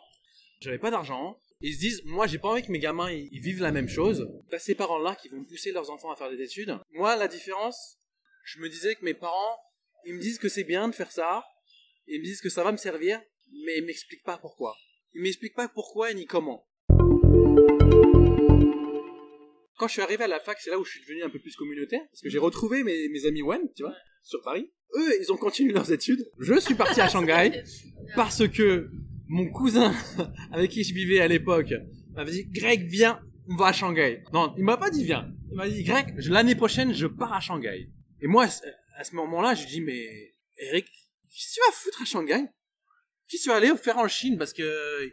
j'avais 0.60 0.80
pas 0.80 0.92
d'argent. 0.92 1.40
Ils 1.62 1.74
se 1.74 1.80
disent, 1.80 2.02
moi 2.06 2.28
j'ai 2.28 2.40
pas 2.40 2.50
envie 2.50 2.64
que 2.64 2.72
mes 2.72 2.80
gamins 2.80 3.12
ils, 3.12 3.42
vivent 3.42 3.62
la 3.62 3.72
même 3.72 3.90
chose. 3.90 4.28
T'as 4.50 4.60
ces 4.60 4.76
parents-là 4.76 5.16
qui 5.16 5.30
vont 5.30 5.44
pousser 5.44 5.72
leurs 5.72 5.90
enfants 5.92 6.12
à 6.12 6.16
faire 6.16 6.30
des 6.30 6.42
études. 6.42 6.78
Moi, 6.92 7.16
la 7.16 7.28
différence, 7.28 8.00
je 8.46 8.60
me 8.60 8.70
disais 8.70 8.96
que 8.96 9.06
mes 9.06 9.14
parents, 9.14 9.58
ils 10.06 10.14
me 10.14 10.20
disent 10.20 10.40
que 10.40 10.50
c'est 10.50 10.64
bien 10.64 10.88
de 10.88 10.96
faire 10.96 11.12
ça, 11.12 11.46
ils 12.08 12.20
me 12.20 12.26
disent 12.26 12.42
que 12.42 12.50
ça 12.50 12.64
va 12.64 12.72
me 12.72 12.78
servir, 12.78 13.22
mais 13.66 13.78
ils 13.78 13.86
m'expliquent 13.86 14.24
pas 14.24 14.38
pourquoi. 14.38 14.76
Ils 15.14 15.22
m'expliquent 15.22 15.56
pas 15.56 15.68
pourquoi 15.68 16.14
ni 16.14 16.26
comment. 16.26 16.69
Quand 19.80 19.88
je 19.88 19.94
suis 19.94 20.02
arrivé 20.02 20.26
à 20.26 20.28
la 20.28 20.42
fac, 20.42 20.58
c'est 20.60 20.72
là 20.72 20.78
où 20.78 20.84
je 20.84 20.92
suis 20.92 21.00
devenu 21.00 21.24
un 21.24 21.30
peu 21.30 21.40
plus 21.40 21.56
communautaire, 21.56 22.02
parce 22.12 22.22
que 22.22 22.30
j'ai 22.30 22.38
retrouvé 22.38 22.84
mes, 22.84 23.08
mes 23.08 23.26
amis 23.26 23.42
Wen, 23.42 23.62
tu 23.78 23.84
vois, 23.84 23.96
sur 24.22 24.42
Paris. 24.42 24.70
Eux, 24.98 25.22
ils 25.22 25.32
ont 25.32 25.38
continué 25.38 25.72
leurs 25.72 25.90
études. 25.90 26.30
Je 26.38 26.60
suis 26.60 26.76
parti 26.76 27.00
à 27.00 27.08
Shanghai 27.10 27.64
parce 28.14 28.46
que 28.50 28.90
mon 29.30 29.50
cousin 29.50 29.94
avec 30.52 30.72
qui 30.72 30.84
je 30.84 30.94
vivais 30.94 31.22
à 31.22 31.30
l'époque 31.30 31.74
m'avait 32.10 32.32
dit 32.32 32.46
Greg, 32.48 32.88
viens, 32.88 33.22
on 33.48 33.56
va 33.56 33.68
à 33.68 33.74
Shanghai. 33.74 34.22
Non, 34.34 34.54
il 34.58 34.66
m'a 34.66 34.76
pas 34.76 34.90
dit 34.90 35.06
viens. 35.06 35.34
Il 35.50 35.56
m'a 35.56 35.70
dit 35.70 35.84
Greg, 35.84 36.14
l'année 36.28 36.56
prochaine, 36.56 36.94
je 36.94 37.08
pars 37.08 37.32
à 37.32 37.40
Shanghai. 37.40 37.90
Et 38.22 38.28
moi, 38.28 38.48
à 38.98 39.04
ce 39.06 39.16
moment-là, 39.16 39.56
je 39.56 39.64
lui 39.64 39.72
dis 39.72 39.82
mais 39.82 40.36
Eric, 40.58 40.88
qu'est-ce 41.30 41.52
que 41.52 41.54
tu 41.54 41.60
vas 41.66 41.72
foutre 41.72 42.02
à 42.02 42.06
Shanghai? 42.06 42.46
Qu'est-ce 43.30 43.44
que 43.44 43.44
tu 43.44 43.50
vas 43.50 43.56
aller 43.56 43.72
faire 43.78 43.98
en 43.98 44.10
Chine 44.10 44.38
Parce 44.38 44.52
que 44.52 45.10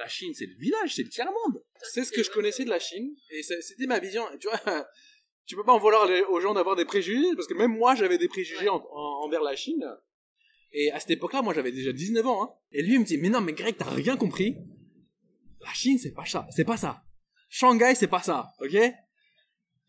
la 0.00 0.08
Chine, 0.08 0.32
c'est 0.34 0.46
le 0.46 0.56
village, 0.56 0.94
c'est 0.94 1.02
le 1.02 1.10
tiers-monde. 1.10 1.62
C'est 1.92 2.04
ce 2.04 2.10
que 2.10 2.22
je 2.22 2.30
connaissais 2.30 2.64
de 2.64 2.70
la 2.70 2.78
Chine, 2.78 3.14
et 3.30 3.42
c'était 3.42 3.86
ma 3.86 3.98
vision. 3.98 4.24
Tu 4.40 4.48
vois, 4.48 4.88
tu 5.46 5.56
peux 5.56 5.64
pas 5.64 5.72
en 5.72 5.78
vouloir 5.78 6.08
aux 6.30 6.40
gens 6.40 6.54
d'avoir 6.54 6.74
des 6.74 6.86
préjugés, 6.86 7.34
parce 7.36 7.46
que 7.46 7.54
même 7.54 7.76
moi, 7.76 7.94
j'avais 7.94 8.18
des 8.18 8.28
préjugés 8.28 8.68
envers 8.68 9.42
la 9.42 9.54
Chine. 9.54 9.84
Et 10.72 10.90
à 10.90 11.00
cette 11.00 11.10
époque-là, 11.10 11.42
moi, 11.42 11.52
j'avais 11.52 11.72
déjà 11.72 11.92
19 11.92 12.26
ans. 12.26 12.44
Hein. 12.44 12.54
Et 12.72 12.82
lui, 12.82 12.94
il 12.94 13.00
me 13.00 13.04
dit, 13.04 13.18
mais 13.18 13.28
non, 13.28 13.40
mais 13.40 13.52
Greg, 13.52 13.76
t'as 13.76 13.90
rien 13.90 14.16
compris. 14.16 14.56
La 15.60 15.72
Chine, 15.74 15.98
c'est 15.98 16.12
pas 16.12 16.24
ça. 16.24 16.46
C'est 16.50 16.64
pas 16.64 16.76
ça. 16.76 17.02
Shanghai, 17.48 17.94
c'est 17.94 18.06
pas 18.06 18.22
ça. 18.22 18.52
Ok? 18.60 18.74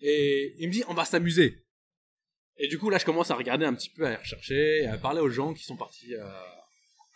Et 0.01 0.56
il 0.58 0.68
me 0.68 0.74
dit, 0.74 0.84
on 0.88 0.94
va 0.94 1.06
s'amuser. 1.06 1.63
Et 2.58 2.68
du 2.68 2.80
coup, 2.80 2.89
là, 2.89 2.98
je 2.98 3.06
commence 3.06 3.32
à 3.32 3.36
regarder 3.36 3.65
un 3.65 3.74
petit 3.74 3.91
peu, 3.91 4.06
à 4.06 4.18
rechercher, 4.18 4.86
à 4.88 4.98
parler 4.98 5.22
aux 5.22 5.30
gens 5.30 5.53
qui 5.53 5.63
sont 5.63 5.77
partis 5.77 6.15
euh, 6.15 6.25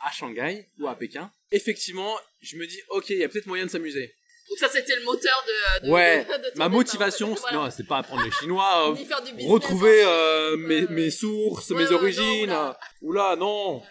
à 0.06 0.12
Shanghai 0.12 0.68
ou 0.80 0.88
à 0.88 0.96
Pékin. 0.96 1.32
Effectivement, 1.52 2.16
je 2.42 2.58
me 2.58 2.66
dis, 2.66 2.80
ok, 2.90 3.10
il 3.10 3.18
y 3.18 3.24
a 3.24 3.30
peut-être 3.30 3.48
moyen 3.48 3.66
de 3.66 3.72
s'amuser. 3.72 4.14
Donc 4.50 4.60
ça, 4.60 4.70
c'était 4.70 4.96
le 4.96 5.04
moteur 5.04 5.46
de... 5.84 5.90
ouais, 5.90 6.26
ma 6.56 6.70
motivation, 6.70 7.36
non, 7.52 7.70
c'est 7.72 7.88
pas 7.88 7.98
apprendre 7.98 8.24
les 8.24 8.32
chinois, 8.40 8.90
euh, 8.92 9.48
retrouver 9.48 10.04
euh, 10.04 10.56
mes, 10.58 10.86
mes, 10.88 11.10
sources, 11.10 11.72
mes 11.72 11.92
origines. 11.92 12.56
ou 13.02 13.12
là, 13.12 13.36
non. 13.36 13.82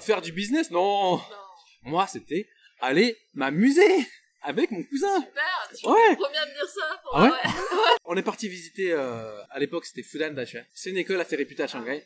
faire 0.00 0.20
du 0.20 0.32
business, 0.32 0.70
non. 0.70 1.20
Moi, 1.84 2.06
c'était 2.08 2.48
aller 2.80 3.16
m'amuser 3.34 4.06
avec 4.42 4.70
mon 4.70 4.82
cousin. 4.82 5.20
Super, 5.20 5.70
tu 5.78 5.86
ouais. 5.86 6.16
premier 6.16 6.36
à 6.36 6.46
me 6.46 6.52
dire 6.52 6.68
ça. 6.68 7.02
Ah 7.12 7.22
ouais 7.24 7.30
On 8.04 8.16
est 8.16 8.22
parti 8.22 8.48
visiter, 8.48 8.92
euh, 8.92 9.42
à 9.50 9.58
l'époque 9.58 9.86
c'était 9.86 10.02
Fudan 10.02 10.30
Dacha. 10.32 10.60
C'est 10.74 10.90
une 10.90 10.98
école 10.98 11.20
assez 11.20 11.36
réputée 11.36 11.62
à 11.62 11.66
Shanghai. 11.66 12.04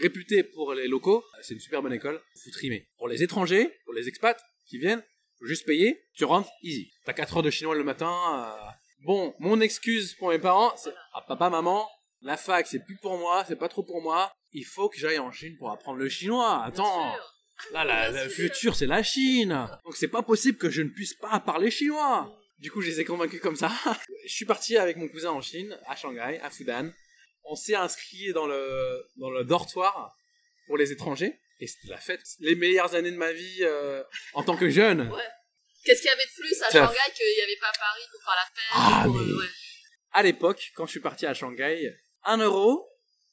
Réputée 0.00 0.44
pour 0.44 0.74
les 0.74 0.86
locaux, 0.86 1.24
c'est 1.42 1.54
une 1.54 1.60
super 1.60 1.82
bonne 1.82 1.92
école. 1.92 2.20
Faut 2.44 2.50
trimer. 2.50 2.88
Pour 2.98 3.08
les 3.08 3.22
étrangers, 3.22 3.70
pour 3.84 3.94
les 3.94 4.06
expats 4.06 4.40
qui 4.64 4.78
viennent, 4.78 5.02
faut 5.38 5.46
juste 5.46 5.66
payer, 5.66 6.00
tu 6.14 6.24
rentres, 6.24 6.50
easy. 6.62 6.92
T'as 7.04 7.12
4 7.12 7.38
heures 7.38 7.42
de 7.42 7.50
chinois 7.50 7.74
le 7.74 7.84
matin. 7.84 8.12
Euh. 8.12 8.70
Bon, 9.04 9.34
mon 9.40 9.60
excuse 9.60 10.14
pour 10.14 10.28
mes 10.28 10.38
parents, 10.38 10.72
c'est 10.76 10.92
ah, 11.14 11.24
papa, 11.26 11.50
maman, 11.50 11.88
la 12.22 12.36
fac 12.36 12.66
c'est 12.66 12.84
plus 12.84 12.96
pour 12.96 13.18
moi, 13.18 13.44
c'est 13.46 13.56
pas 13.56 13.68
trop 13.68 13.82
pour 13.82 14.00
moi. 14.00 14.32
Il 14.52 14.64
faut 14.64 14.88
que 14.88 14.98
j'aille 14.98 15.18
en 15.18 15.32
Chine 15.32 15.56
pour 15.58 15.70
apprendre 15.70 15.98
le 15.98 16.08
chinois. 16.08 16.64
Attends. 16.64 17.14
Là, 17.72 18.10
le 18.10 18.28
futur, 18.28 18.76
c'est 18.76 18.86
la 18.86 19.02
Chine. 19.02 19.68
Donc 19.84 19.96
c'est 19.96 20.08
pas 20.08 20.22
possible 20.22 20.58
que 20.58 20.70
je 20.70 20.82
ne 20.82 20.88
puisse 20.88 21.14
pas 21.14 21.40
parler 21.40 21.70
chinois. 21.70 22.32
Du 22.58 22.70
coup, 22.70 22.80
je 22.80 22.88
les 22.88 23.00
ai 23.00 23.04
convaincus 23.04 23.40
comme 23.40 23.56
ça. 23.56 23.70
je 24.26 24.32
suis 24.32 24.44
parti 24.44 24.76
avec 24.76 24.96
mon 24.96 25.08
cousin 25.08 25.30
en 25.30 25.40
Chine, 25.40 25.76
à 25.86 25.94
Shanghai, 25.96 26.40
à 26.42 26.50
Fudan. 26.50 26.90
On 27.50 27.56
s'est 27.56 27.74
inscrit 27.74 28.32
dans 28.32 28.46
le, 28.46 29.06
dans 29.16 29.30
le 29.30 29.44
dortoir 29.44 30.16
pour 30.66 30.76
les 30.76 30.92
étrangers. 30.92 31.40
Et 31.60 31.66
c'était 31.66 31.88
la 31.88 31.98
fête. 31.98 32.22
Les 32.40 32.54
meilleures 32.54 32.94
années 32.94 33.10
de 33.10 33.16
ma 33.16 33.32
vie 33.32 33.58
euh, 33.62 34.02
en 34.34 34.44
tant 34.44 34.56
que 34.56 34.68
jeune. 34.68 35.10
Ouais. 35.10 35.22
Qu'est-ce 35.84 36.02
qu'il 36.02 36.10
y 36.10 36.12
avait 36.12 36.26
de 36.26 36.34
plus 36.34 36.62
à 36.62 36.70
Shanghai 36.70 37.12
qu'il 37.16 37.26
n'y 37.26 37.42
avait 37.42 37.56
pas 37.56 37.68
à 37.68 37.78
Paris 37.78 38.02
pour 38.12 38.22
faire 38.22 38.34
la 38.34 38.44
fête 38.44 38.72
ah, 38.72 39.06
mais... 39.08 39.32
Euh, 39.32 39.48
à 40.12 40.22
l'époque, 40.22 40.72
quand 40.74 40.86
je 40.86 40.92
suis 40.92 41.00
parti 41.00 41.26
à 41.26 41.34
Shanghai, 41.34 41.94
1 42.24 42.38
euro, 42.38 42.86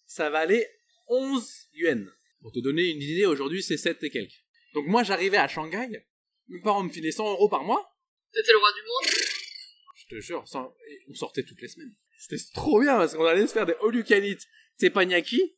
ça 0.05 0.29
valait 0.29 0.69
11 1.07 1.69
yuan. 1.73 2.09
Pour 2.41 2.51
te 2.51 2.59
donner 2.59 2.89
une 2.89 3.01
idée, 3.01 3.25
aujourd'hui, 3.25 3.61
c'est 3.61 3.77
7 3.77 4.01
et 4.03 4.09
quelques. 4.09 4.43
Donc 4.73 4.87
moi, 4.87 5.03
j'arrivais 5.03 5.37
à 5.37 5.47
Shanghai, 5.47 5.87
mes 6.47 6.61
parents 6.61 6.83
me 6.83 6.91
filaient 6.91 7.11
100 7.11 7.31
euros 7.31 7.49
par 7.49 7.63
mois. 7.63 7.91
C'était 8.31 8.51
le 8.51 8.57
roi 8.59 8.71
du 8.73 8.81
monde 8.81 9.13
Je 9.95 10.15
te 10.15 10.21
jure, 10.21 10.43
on 11.09 11.13
sortait 11.13 11.43
toutes 11.43 11.61
les 11.61 11.67
semaines. 11.67 11.95
C'était 12.17 12.41
trop 12.53 12.81
bien, 12.81 12.97
parce 12.97 13.15
qu'on 13.15 13.25
allait 13.25 13.47
se 13.47 13.53
faire 13.53 13.65
des 13.65 13.75
all 13.83 13.95
you 13.95 14.03
can 14.03 14.21
eat 14.23 14.39
teppanyaki, 14.77 15.57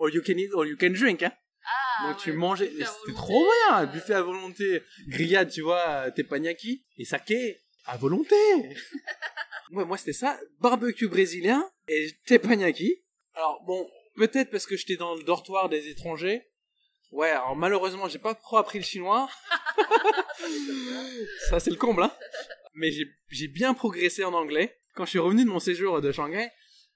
all 0.00 0.12
you 0.12 0.22
can 0.22 0.34
eat, 0.36 0.50
all 0.56 0.66
you 0.66 0.76
can 0.78 0.90
drink, 0.90 1.22
hein. 1.22 1.32
Ah, 1.66 2.08
Donc 2.08 2.18
tu 2.18 2.32
mangeais, 2.32 2.70
c'était 2.70 3.14
trop 3.14 3.46
bien, 3.68 3.86
buffet 3.86 4.14
à 4.14 4.22
volonté, 4.22 4.82
grillade, 5.08 5.50
tu 5.50 5.62
vois, 5.62 6.10
teppanyaki, 6.10 6.84
et 6.98 7.04
saké 7.04 7.60
à 7.86 7.96
volonté. 7.96 8.34
ouais, 9.72 9.84
moi 9.84 9.96
c'était 9.96 10.12
ça, 10.12 10.38
barbecue 10.60 11.08
brésilien 11.08 11.68
et 11.88 12.10
teppanyaki. 12.26 13.02
Alors 13.34 13.62
bon, 13.66 13.88
peut-être 14.16 14.50
parce 14.50 14.66
que 14.66 14.76
j'étais 14.76 14.96
dans 14.96 15.14
le 15.14 15.22
dortoir 15.22 15.68
des 15.68 15.88
étrangers. 15.88 16.50
Ouais, 17.10 17.30
alors 17.30 17.56
malheureusement, 17.56 18.08
j'ai 18.08 18.18
pas 18.18 18.34
trop 18.34 18.56
appris 18.56 18.78
le 18.78 18.84
chinois. 18.84 19.28
Ça, 21.48 21.60
c'est 21.60 21.70
le 21.70 21.76
comble, 21.76 22.02
hein. 22.02 22.12
Mais 22.74 22.90
j'ai 23.28 23.48
bien 23.48 23.72
progressé 23.72 24.24
en 24.24 24.32
anglais. 24.34 24.80
Quand 24.94 25.04
je 25.04 25.10
suis 25.10 25.18
revenu 25.18 25.44
de 25.44 25.50
mon 25.50 25.58
séjour 25.58 26.00
de 26.00 26.12
Shanghai, 26.12 26.48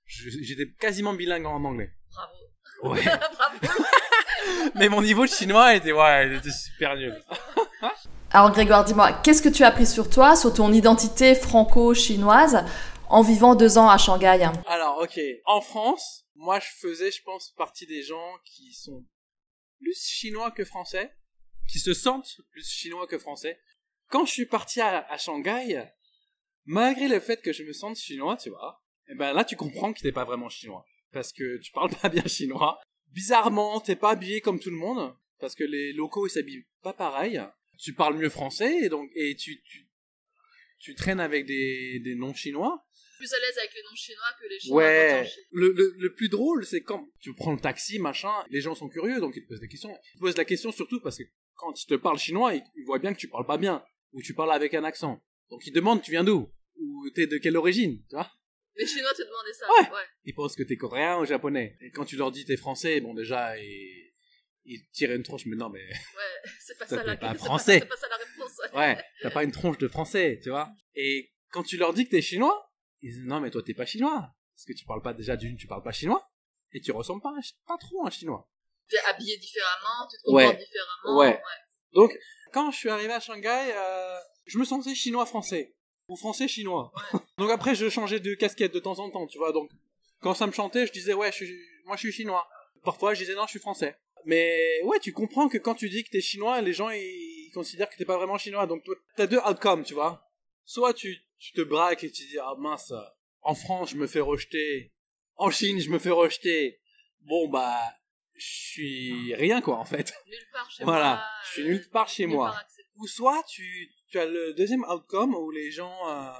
j'étais 0.06 0.70
quasiment 0.78 1.14
bilingue 1.14 1.46
en 1.46 1.64
anglais. 1.64 1.90
Bravo. 2.12 2.94
Ouais. 2.94 3.02
Bravo. 3.32 3.84
Mais 4.74 4.88
mon 4.88 5.02
niveau 5.02 5.24
de 5.24 5.30
chinois 5.30 5.74
était, 5.74 5.92
ouais, 5.92 6.36
était 6.36 6.50
super 6.50 6.96
nul. 6.96 7.20
Alors 8.30 8.52
Grégoire, 8.52 8.84
dis-moi, 8.84 9.12
qu'est-ce 9.24 9.42
que 9.42 9.48
tu 9.48 9.64
as 9.64 9.68
appris 9.68 9.86
sur 9.86 10.10
toi, 10.10 10.36
sur 10.36 10.52
ton 10.52 10.72
identité 10.72 11.34
franco-chinoise, 11.34 12.64
en 13.08 13.22
vivant 13.22 13.54
deux 13.54 13.78
ans 13.78 13.88
à 13.88 13.96
Shanghai? 13.96 14.48
Alors, 14.66 14.98
ok. 14.98 15.18
En 15.46 15.60
France, 15.60 16.26
moi, 16.34 16.60
je 16.60 16.68
faisais, 16.80 17.10
je 17.10 17.22
pense, 17.22 17.52
partie 17.56 17.86
des 17.86 18.02
gens 18.02 18.34
qui 18.44 18.74
sont 18.74 19.04
plus 19.80 19.98
chinois 20.06 20.50
que 20.50 20.64
français, 20.64 21.10
qui 21.70 21.78
se 21.78 21.94
sentent 21.94 22.36
plus 22.50 22.68
chinois 22.68 23.06
que 23.06 23.18
français. 23.18 23.58
Quand 24.08 24.24
je 24.24 24.32
suis 24.32 24.46
parti 24.46 24.80
à, 24.80 25.16
Shanghai, 25.18 25.90
malgré 26.68 27.08
le 27.08 27.18
fait 27.18 27.40
que 27.42 27.52
je 27.52 27.64
me 27.64 27.72
sente 27.72 27.96
chinois, 27.96 28.36
tu 28.36 28.50
vois, 28.50 28.80
eh 29.08 29.14
ben 29.14 29.32
là, 29.32 29.44
tu 29.44 29.56
comprends 29.56 29.92
que 29.92 30.00
t'es 30.00 30.12
pas 30.12 30.24
vraiment 30.24 30.48
chinois. 30.48 30.84
Parce 31.12 31.32
que 31.32 31.56
tu 31.58 31.72
parles 31.72 31.90
pas 32.02 32.08
bien 32.08 32.26
chinois. 32.26 32.78
Bizarrement, 33.08 33.80
t'es 33.80 33.96
pas 33.96 34.10
habillé 34.10 34.40
comme 34.40 34.60
tout 34.60 34.70
le 34.70 34.76
monde. 34.76 35.14
Parce 35.40 35.54
que 35.54 35.64
les 35.64 35.92
locaux, 35.92 36.26
ils 36.26 36.30
s'habillent 36.30 36.66
pas 36.82 36.92
pareil. 36.92 37.40
Tu 37.78 37.94
parles 37.94 38.16
mieux 38.16 38.28
français, 38.28 38.84
et 38.84 38.88
donc, 38.88 39.10
et 39.14 39.34
tu, 39.34 39.62
tu, 39.62 39.88
tu 40.78 40.94
traînes 40.94 41.20
avec 41.20 41.46
des, 41.46 42.00
des 42.00 42.14
noms 42.14 42.34
chinois 42.34 42.84
plus 43.18 43.32
à 43.34 43.38
l'aise 43.40 43.58
avec 43.58 43.74
les 43.74 43.82
noms 43.82 43.96
chinois 43.96 44.26
que 44.40 44.48
les 44.48 44.60
chinois. 44.60 44.76
Ouais. 44.76 45.28
Le, 45.50 45.72
le, 45.72 45.94
le, 45.98 46.14
plus 46.14 46.28
drôle, 46.28 46.64
c'est 46.64 46.82
quand 46.82 47.08
tu 47.20 47.34
prends 47.34 47.52
le 47.52 47.58
taxi, 47.58 47.98
machin, 47.98 48.32
les 48.50 48.60
gens 48.60 48.76
sont 48.76 48.88
curieux, 48.88 49.20
donc 49.20 49.34
ils 49.36 49.42
te 49.42 49.48
posent 49.48 49.60
des 49.60 49.68
questions. 49.68 49.90
Ils 50.14 50.18
te 50.18 50.20
posent 50.20 50.36
la 50.36 50.44
question 50.44 50.70
surtout 50.70 51.00
parce 51.00 51.18
que 51.18 51.24
quand 51.54 51.82
ils 51.82 51.86
te 51.86 51.94
parlent 51.94 52.18
chinois, 52.18 52.54
ils, 52.54 52.84
voient 52.86 53.00
bien 53.00 53.12
que 53.12 53.18
tu 53.18 53.28
parles 53.28 53.46
pas 53.46 53.58
bien, 53.58 53.84
ou 54.12 54.22
tu 54.22 54.34
parles 54.34 54.52
avec 54.52 54.72
un 54.74 54.84
accent. 54.84 55.20
Donc 55.50 55.66
ils 55.66 55.72
demandent 55.72 56.00
tu 56.00 56.12
viens 56.12 56.24
d'où, 56.24 56.50
ou 56.98 57.10
t'es 57.10 57.26
de 57.26 57.38
quelle 57.38 57.56
origine, 57.56 58.02
tu 58.08 58.16
vois? 58.16 58.30
Les 58.76 58.86
Chinois 58.86 59.12
te 59.12 59.22
demandaient 59.22 59.52
ça. 59.52 59.92
Ouais. 59.92 60.04
Ils 60.24 60.34
pensent 60.34 60.54
que 60.54 60.62
t'es 60.62 60.76
coréen 60.76 61.18
ou 61.18 61.24
japonais. 61.24 61.76
Et 61.80 61.90
quand 61.90 62.04
tu 62.04 62.16
leur 62.16 62.30
dis 62.30 62.44
t'es 62.44 62.56
français, 62.56 63.00
bon 63.00 63.14
déjà, 63.14 63.58
ils, 63.58 64.12
ils 64.64 64.88
tirent 64.92 65.12
une 65.12 65.24
tronche, 65.24 65.46
mais 65.46 65.56
non, 65.56 65.68
mais. 65.68 65.80
Ouais, 65.88 66.50
c'est 66.60 66.78
pas 66.78 66.86
ça, 66.86 67.02
la 67.02 67.16
pas 67.16 67.34
français. 67.34 67.80
C'est 67.80 67.86
pas, 67.86 67.96
ça 67.96 68.08
la 68.08 68.16
réponse. 68.16 68.60
Ouais, 68.72 68.78
ouais 68.78 69.04
t'as 69.22 69.30
pas 69.30 69.42
une 69.42 69.52
tronche 69.52 69.78
de 69.78 69.88
français, 69.88 70.38
tu 70.42 70.50
vois. 70.50 70.70
Et 70.94 71.32
quand 71.50 71.64
tu 71.64 71.76
leur 71.76 71.92
dis 71.92 72.04
que 72.04 72.10
t'es 72.10 72.22
chinois, 72.22 72.68
ils 73.02 73.12
disent 73.12 73.24
non 73.24 73.40
mais 73.40 73.50
toi 73.50 73.62
t'es 73.62 73.74
pas 73.74 73.86
chinois 73.86 74.30
parce 74.54 74.64
que 74.66 74.72
tu 74.72 74.84
parles 74.84 75.02
pas 75.02 75.14
déjà 75.14 75.36
d'une 75.36 75.56
tu 75.56 75.66
parles 75.66 75.82
pas 75.82 75.92
chinois 75.92 76.28
et 76.72 76.80
tu 76.80 76.92
ressembles 76.92 77.22
pas 77.22 77.32
pas 77.66 77.78
trop 77.78 78.04
à 78.04 78.08
un 78.08 78.10
chinois 78.10 78.48
t'es 78.88 78.98
habillé 79.06 79.36
différemment 79.38 80.08
tu 80.10 80.18
te 80.18 80.22
comportes 80.24 80.58
différemment 80.58 81.18
ouais. 81.18 81.40
donc 81.92 82.16
quand 82.52 82.70
je 82.70 82.76
suis 82.76 82.88
arrivé 82.88 83.12
à 83.12 83.20
Shanghai 83.20 83.72
euh, 83.72 84.18
je 84.46 84.58
me 84.58 84.64
sentais 84.64 84.94
chinois 84.94 85.26
français 85.26 85.76
ou 86.08 86.16
français 86.16 86.48
chinois. 86.48 86.92
Donc 87.38 87.50
après 87.50 87.74
je 87.74 87.88
changeais 87.88 88.20
de 88.20 88.34
casquette 88.34 88.74
de 88.74 88.80
temps 88.80 88.98
en 88.98 89.10
temps 89.10 89.26
tu 89.26 89.38
vois. 89.38 89.52
Donc 89.52 89.70
quand 90.20 90.34
ça 90.34 90.46
me 90.46 90.52
chantait 90.52 90.86
je 90.86 90.92
disais 90.92 91.14
ouais 91.14 91.30
je 91.30 91.36
suis, 91.36 91.58
moi 91.84 91.96
je 91.96 92.00
suis 92.00 92.12
chinois. 92.12 92.48
Parfois 92.82 93.14
je 93.14 93.20
disais 93.20 93.34
non 93.34 93.44
je 93.44 93.50
suis 93.50 93.60
français. 93.60 93.96
Mais 94.24 94.80
ouais 94.84 94.98
tu 94.98 95.12
comprends 95.12 95.48
que 95.48 95.58
quand 95.58 95.74
tu 95.74 95.88
dis 95.88 96.02
que 96.02 96.10
t'es 96.10 96.20
chinois 96.20 96.60
les 96.60 96.72
gens 96.72 96.90
ils, 96.90 97.50
considèrent 97.54 97.88
que 97.88 97.96
t'es 97.96 98.04
pas 98.04 98.16
vraiment 98.16 98.38
chinois. 98.38 98.66
Donc 98.66 98.84
t'as 99.16 99.26
deux 99.26 99.38
outcomes 99.38 99.84
tu 99.84 99.94
vois. 99.94 100.26
Soit 100.64 100.94
tu 100.94 101.18
tu 101.38 101.52
te 101.52 101.60
braques 101.60 102.04
et 102.04 102.10
tu 102.10 102.26
dis 102.26 102.38
ah 102.38 102.54
mince 102.58 102.92
en 103.42 103.54
France 103.54 103.90
je 103.90 103.96
me 103.96 104.06
fais 104.06 104.20
rejeter. 104.20 104.92
En 105.36 105.50
Chine 105.50 105.78
je 105.80 105.90
me 105.90 105.98
fais 105.98 106.10
rejeter. 106.10 106.80
Bon 107.20 107.48
bah 107.48 107.78
je 108.34 108.46
suis 108.46 109.34
rien 109.34 109.60
quoi 109.60 109.76
en 109.76 109.84
fait. 109.84 110.14
Nulle 110.26 110.48
part 110.52 110.70
chez 110.70 110.84
voilà. 110.84 111.14
moi, 111.14 111.24
je 111.44 111.50
suis 111.50 111.64
nulle 111.64 111.90
part 111.90 112.08
chez 112.08 112.26
moi. 112.26 112.56
ou 112.96 113.06
soit 113.06 113.42
tu 113.48 113.90
tu 114.08 114.18
as 114.18 114.26
le 114.26 114.54
deuxième 114.54 114.84
outcome 114.84 115.34
où 115.34 115.50
les 115.50 115.70
gens 115.70 115.94
euh, 116.08 116.30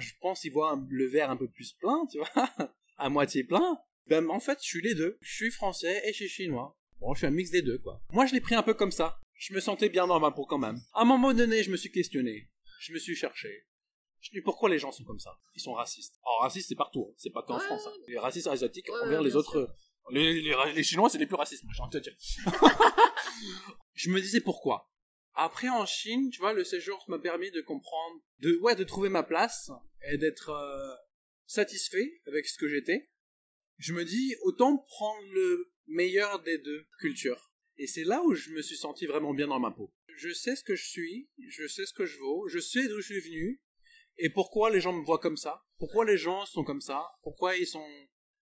je 0.00 0.12
pense 0.20 0.44
ils 0.44 0.52
voient 0.52 0.80
le 0.88 1.06
verre 1.06 1.30
un 1.30 1.36
peu 1.36 1.48
plus 1.48 1.72
plein 1.74 2.06
tu 2.10 2.18
vois 2.18 2.50
à 2.96 3.08
moitié 3.08 3.44
plein 3.44 3.78
ben 4.06 4.28
en 4.30 4.40
fait 4.40 4.58
je 4.60 4.66
suis 4.66 4.82
les 4.82 4.94
deux 4.94 5.18
je 5.20 5.34
suis 5.34 5.50
français 5.50 6.02
et 6.04 6.12
je 6.12 6.24
suis 6.24 6.28
chinois 6.28 6.76
bon 7.00 7.14
je 7.14 7.18
suis 7.18 7.26
un 7.26 7.30
mix 7.30 7.50
des 7.50 7.62
deux 7.62 7.78
quoi 7.78 8.02
moi 8.10 8.26
je 8.26 8.34
l'ai 8.34 8.40
pris 8.40 8.54
un 8.54 8.62
peu 8.62 8.74
comme 8.74 8.92
ça 8.92 9.18
je 9.34 9.54
me 9.54 9.60
sentais 9.60 9.88
bien 9.88 10.06
dans 10.06 10.20
ma 10.20 10.30
peau 10.30 10.44
quand 10.44 10.58
même 10.58 10.80
à 10.92 11.02
un 11.02 11.04
moment 11.04 11.32
donné 11.32 11.62
je 11.62 11.70
me 11.70 11.76
suis 11.76 11.90
questionné 11.90 12.48
je 12.80 12.92
me 12.92 12.98
suis 12.98 13.14
cherché 13.14 13.66
je 14.22 14.30
dis 14.30 14.40
pourquoi 14.40 14.70
les 14.70 14.78
gens 14.78 14.92
sont 14.92 15.02
comme 15.02 15.18
ça? 15.18 15.36
Ils 15.56 15.60
sont 15.60 15.72
racistes. 15.72 16.14
Alors 16.24 16.42
racistes 16.42 16.68
c'est 16.68 16.76
partout, 16.76 17.08
hein. 17.10 17.14
c'est 17.16 17.30
pas 17.30 17.42
qu'en 17.42 17.58
France. 17.58 17.82
Hein. 17.88 17.92
Les 18.06 18.18
racistes 18.18 18.46
asiatiques 18.46 18.88
envers 19.04 19.20
les 19.20 19.34
autres. 19.34 19.74
Les, 20.10 20.40
les, 20.74 20.82
Chinois 20.84 21.08
c'est 21.10 21.18
les 21.18 21.26
plus 21.26 21.34
racistes, 21.36 21.64
moi 21.64 21.72
j'ai 21.76 21.98
te 21.98 22.02
dire. 22.02 22.14
je 23.94 24.10
me 24.10 24.20
disais 24.20 24.40
pourquoi. 24.40 24.91
Après 25.34 25.68
en 25.68 25.86
Chine, 25.86 26.30
tu 26.30 26.40
vois, 26.40 26.52
le 26.52 26.64
séjour 26.64 27.04
m'a 27.08 27.18
permis 27.18 27.50
de 27.50 27.60
comprendre, 27.60 28.20
de 28.40 28.56
ouais, 28.56 28.74
de 28.74 28.84
trouver 28.84 29.08
ma 29.08 29.22
place 29.22 29.70
et 30.10 30.18
d'être 30.18 30.50
euh, 30.50 30.94
satisfait 31.46 32.20
avec 32.26 32.46
ce 32.46 32.58
que 32.58 32.68
j'étais. 32.68 33.10
Je 33.78 33.94
me 33.94 34.04
dis 34.04 34.36
autant 34.42 34.76
prendre 34.76 35.26
le 35.32 35.72
meilleur 35.86 36.42
des 36.42 36.58
deux 36.58 36.86
cultures. 36.98 37.52
Et 37.78 37.86
c'est 37.86 38.04
là 38.04 38.22
où 38.22 38.34
je 38.34 38.50
me 38.50 38.62
suis 38.62 38.76
senti 38.76 39.06
vraiment 39.06 39.32
bien 39.32 39.48
dans 39.48 39.58
ma 39.58 39.70
peau. 39.70 39.92
Je 40.14 40.32
sais 40.32 40.54
ce 40.54 40.62
que 40.62 40.76
je 40.76 40.86
suis, 40.86 41.30
je 41.48 41.66
sais 41.66 41.86
ce 41.86 41.94
que 41.94 42.04
je 42.04 42.18
vaux, 42.18 42.46
je 42.48 42.58
sais 42.58 42.86
d'où 42.86 43.00
je 43.00 43.06
suis 43.06 43.20
venu, 43.20 43.62
et 44.18 44.30
pourquoi 44.30 44.70
les 44.70 44.80
gens 44.80 44.92
me 44.92 45.04
voient 45.04 45.18
comme 45.18 45.36
ça 45.36 45.64
Pourquoi 45.78 46.04
les 46.04 46.16
gens 46.16 46.44
sont 46.46 46.64
comme 46.64 46.80
ça 46.80 47.02
Pourquoi 47.22 47.56
ils 47.56 47.66
sont 47.66 47.86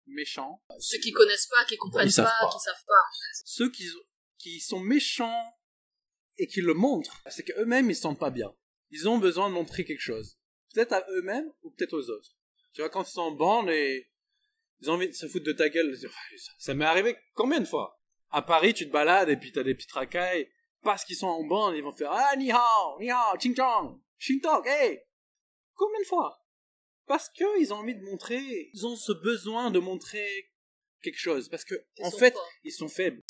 méchants 0.08 0.62
Ceux 0.80 0.98
qui 0.98 1.12
connaissent 1.12 1.48
pas, 1.48 1.64
qui 1.66 1.78
comprennent 1.78 2.12
pas, 2.12 2.24
pas, 2.24 2.50
qui 2.52 2.60
savent 2.60 2.86
pas. 2.86 3.44
Ceux 3.46 3.72
qui, 3.72 3.88
qui 4.38 4.60
sont 4.60 4.80
méchants 4.80 5.54
et 6.38 6.48
qui 6.48 6.62
le 6.62 6.74
montrent, 6.74 7.22
c'est 7.30 7.44
qu'eux-mêmes 7.44 7.90
ils 7.90 7.96
se 7.96 8.02
sentent 8.02 8.20
pas 8.20 8.30
bien. 8.30 8.54
Ils 8.92 9.08
ont 9.08 9.18
besoin 9.18 9.50
de 9.50 9.54
montrer 9.54 9.86
quelque 9.86 10.02
chose. 10.02 10.38
Peut-être 10.74 10.94
à 10.94 11.06
eux-mêmes 11.12 11.52
ou 11.62 11.72
peut-être 11.72 11.94
aux 11.94 12.10
autres. 12.10 12.32
Tu 12.74 12.82
vois, 12.82 12.90
quand 12.90 13.08
ils 13.08 13.12
sont 13.12 13.22
en 13.22 13.32
bande 13.32 13.70
et 13.70 14.10
ils 14.82 14.90
ont 14.90 14.94
envie 14.94 15.08
de 15.08 15.14
se 15.14 15.28
foutre 15.28 15.46
de 15.46 15.54
ta 15.54 15.70
gueule. 15.70 15.96
Ça 16.58 16.74
m'est 16.74 16.86
arrivé 16.86 17.16
combien 17.34 17.60
de 17.60 17.66
fois? 17.66 18.00
À 18.32 18.42
Paris, 18.42 18.74
tu 18.74 18.88
te 18.88 18.92
balades 18.92 19.30
et 19.30 19.38
puis 19.38 19.52
t'as 19.52 19.64
des 19.64 19.76
petites 19.76 19.92
racailles. 19.92 20.50
Parce 20.82 21.06
qu'ils 21.06 21.16
sont 21.16 21.28
en 21.28 21.44
bande, 21.46 21.76
ils 21.76 21.84
vont 21.84 21.94
faire 21.94 22.12
Ah, 22.12 22.36
ni 22.36 22.52
hao, 22.52 23.00
ni 23.00 23.10
hao, 23.10 23.38
ching 23.40 23.56
chong, 23.56 24.02
ching 24.18 24.42
tong, 24.42 24.66
hey 24.66 25.00
Combien 25.76 26.00
de 26.02 26.06
fois? 26.06 26.44
Parce 27.06 27.30
qu'ils 27.30 27.74
ont 27.74 27.78
envie 27.78 27.96
de 27.96 28.04
montrer, 28.04 28.70
ils 28.74 28.86
ont 28.86 28.96
ce 28.96 29.14
besoin 29.14 29.72
de 29.72 29.80
montrer 29.80 30.52
quelque 31.02 31.20
chose. 31.20 31.48
Parce 31.50 31.64
que, 31.64 31.76
en 32.02 32.12
fait, 32.12 32.36
ils 32.64 32.72
sont 32.72 32.90
faibles. 32.90 33.22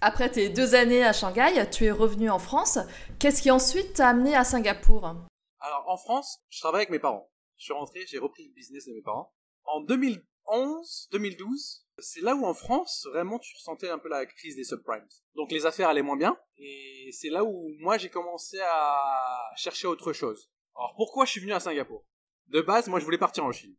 Après 0.00 0.30
tes 0.30 0.50
deux 0.50 0.74
années 0.74 1.02
à 1.02 1.14
Shanghai, 1.14 1.68
tu 1.70 1.86
es 1.86 1.90
revenu 1.90 2.28
en 2.28 2.38
France. 2.38 2.78
Qu'est-ce 3.18 3.40
qui 3.40 3.50
ensuite 3.50 3.94
t'a 3.94 4.08
amené 4.08 4.36
à 4.36 4.44
Singapour? 4.44 5.14
Alors 5.60 5.84
en 5.88 5.96
France, 5.96 6.40
je 6.50 6.60
travaille 6.60 6.80
avec 6.80 6.90
mes 6.90 6.98
parents. 6.98 7.30
Je 7.56 7.64
suis 7.64 7.72
rentré, 7.72 8.04
j'ai 8.06 8.18
repris 8.18 8.46
le 8.46 8.52
business 8.52 8.86
de 8.86 8.92
mes 8.92 9.00
parents. 9.00 9.32
En 9.64 9.80
2011, 9.80 11.08
2012, 11.12 11.86
c'est 11.98 12.20
là 12.20 12.34
où 12.34 12.44
en 12.44 12.52
France, 12.52 13.06
vraiment, 13.10 13.38
tu 13.38 13.54
ressentais 13.56 13.88
un 13.88 13.98
peu 13.98 14.10
la 14.10 14.26
crise 14.26 14.56
des 14.56 14.64
subprimes. 14.64 15.08
Donc 15.36 15.50
les 15.50 15.64
affaires 15.64 15.88
allaient 15.88 16.02
moins 16.02 16.18
bien. 16.18 16.36
Et 16.58 17.08
c'est 17.12 17.30
là 17.30 17.42
où 17.42 17.70
moi 17.80 17.96
j'ai 17.96 18.10
commencé 18.10 18.60
à 18.60 19.52
chercher 19.56 19.86
autre 19.86 20.12
chose. 20.12 20.50
Alors 20.76 20.94
pourquoi 20.96 21.24
je 21.24 21.32
suis 21.32 21.40
venu 21.40 21.52
à 21.52 21.60
Singapour? 21.60 22.04
De 22.48 22.60
base, 22.60 22.88
moi 22.88 23.00
je 23.00 23.04
voulais 23.04 23.18
partir 23.18 23.44
en 23.44 23.52
Chine. 23.52 23.76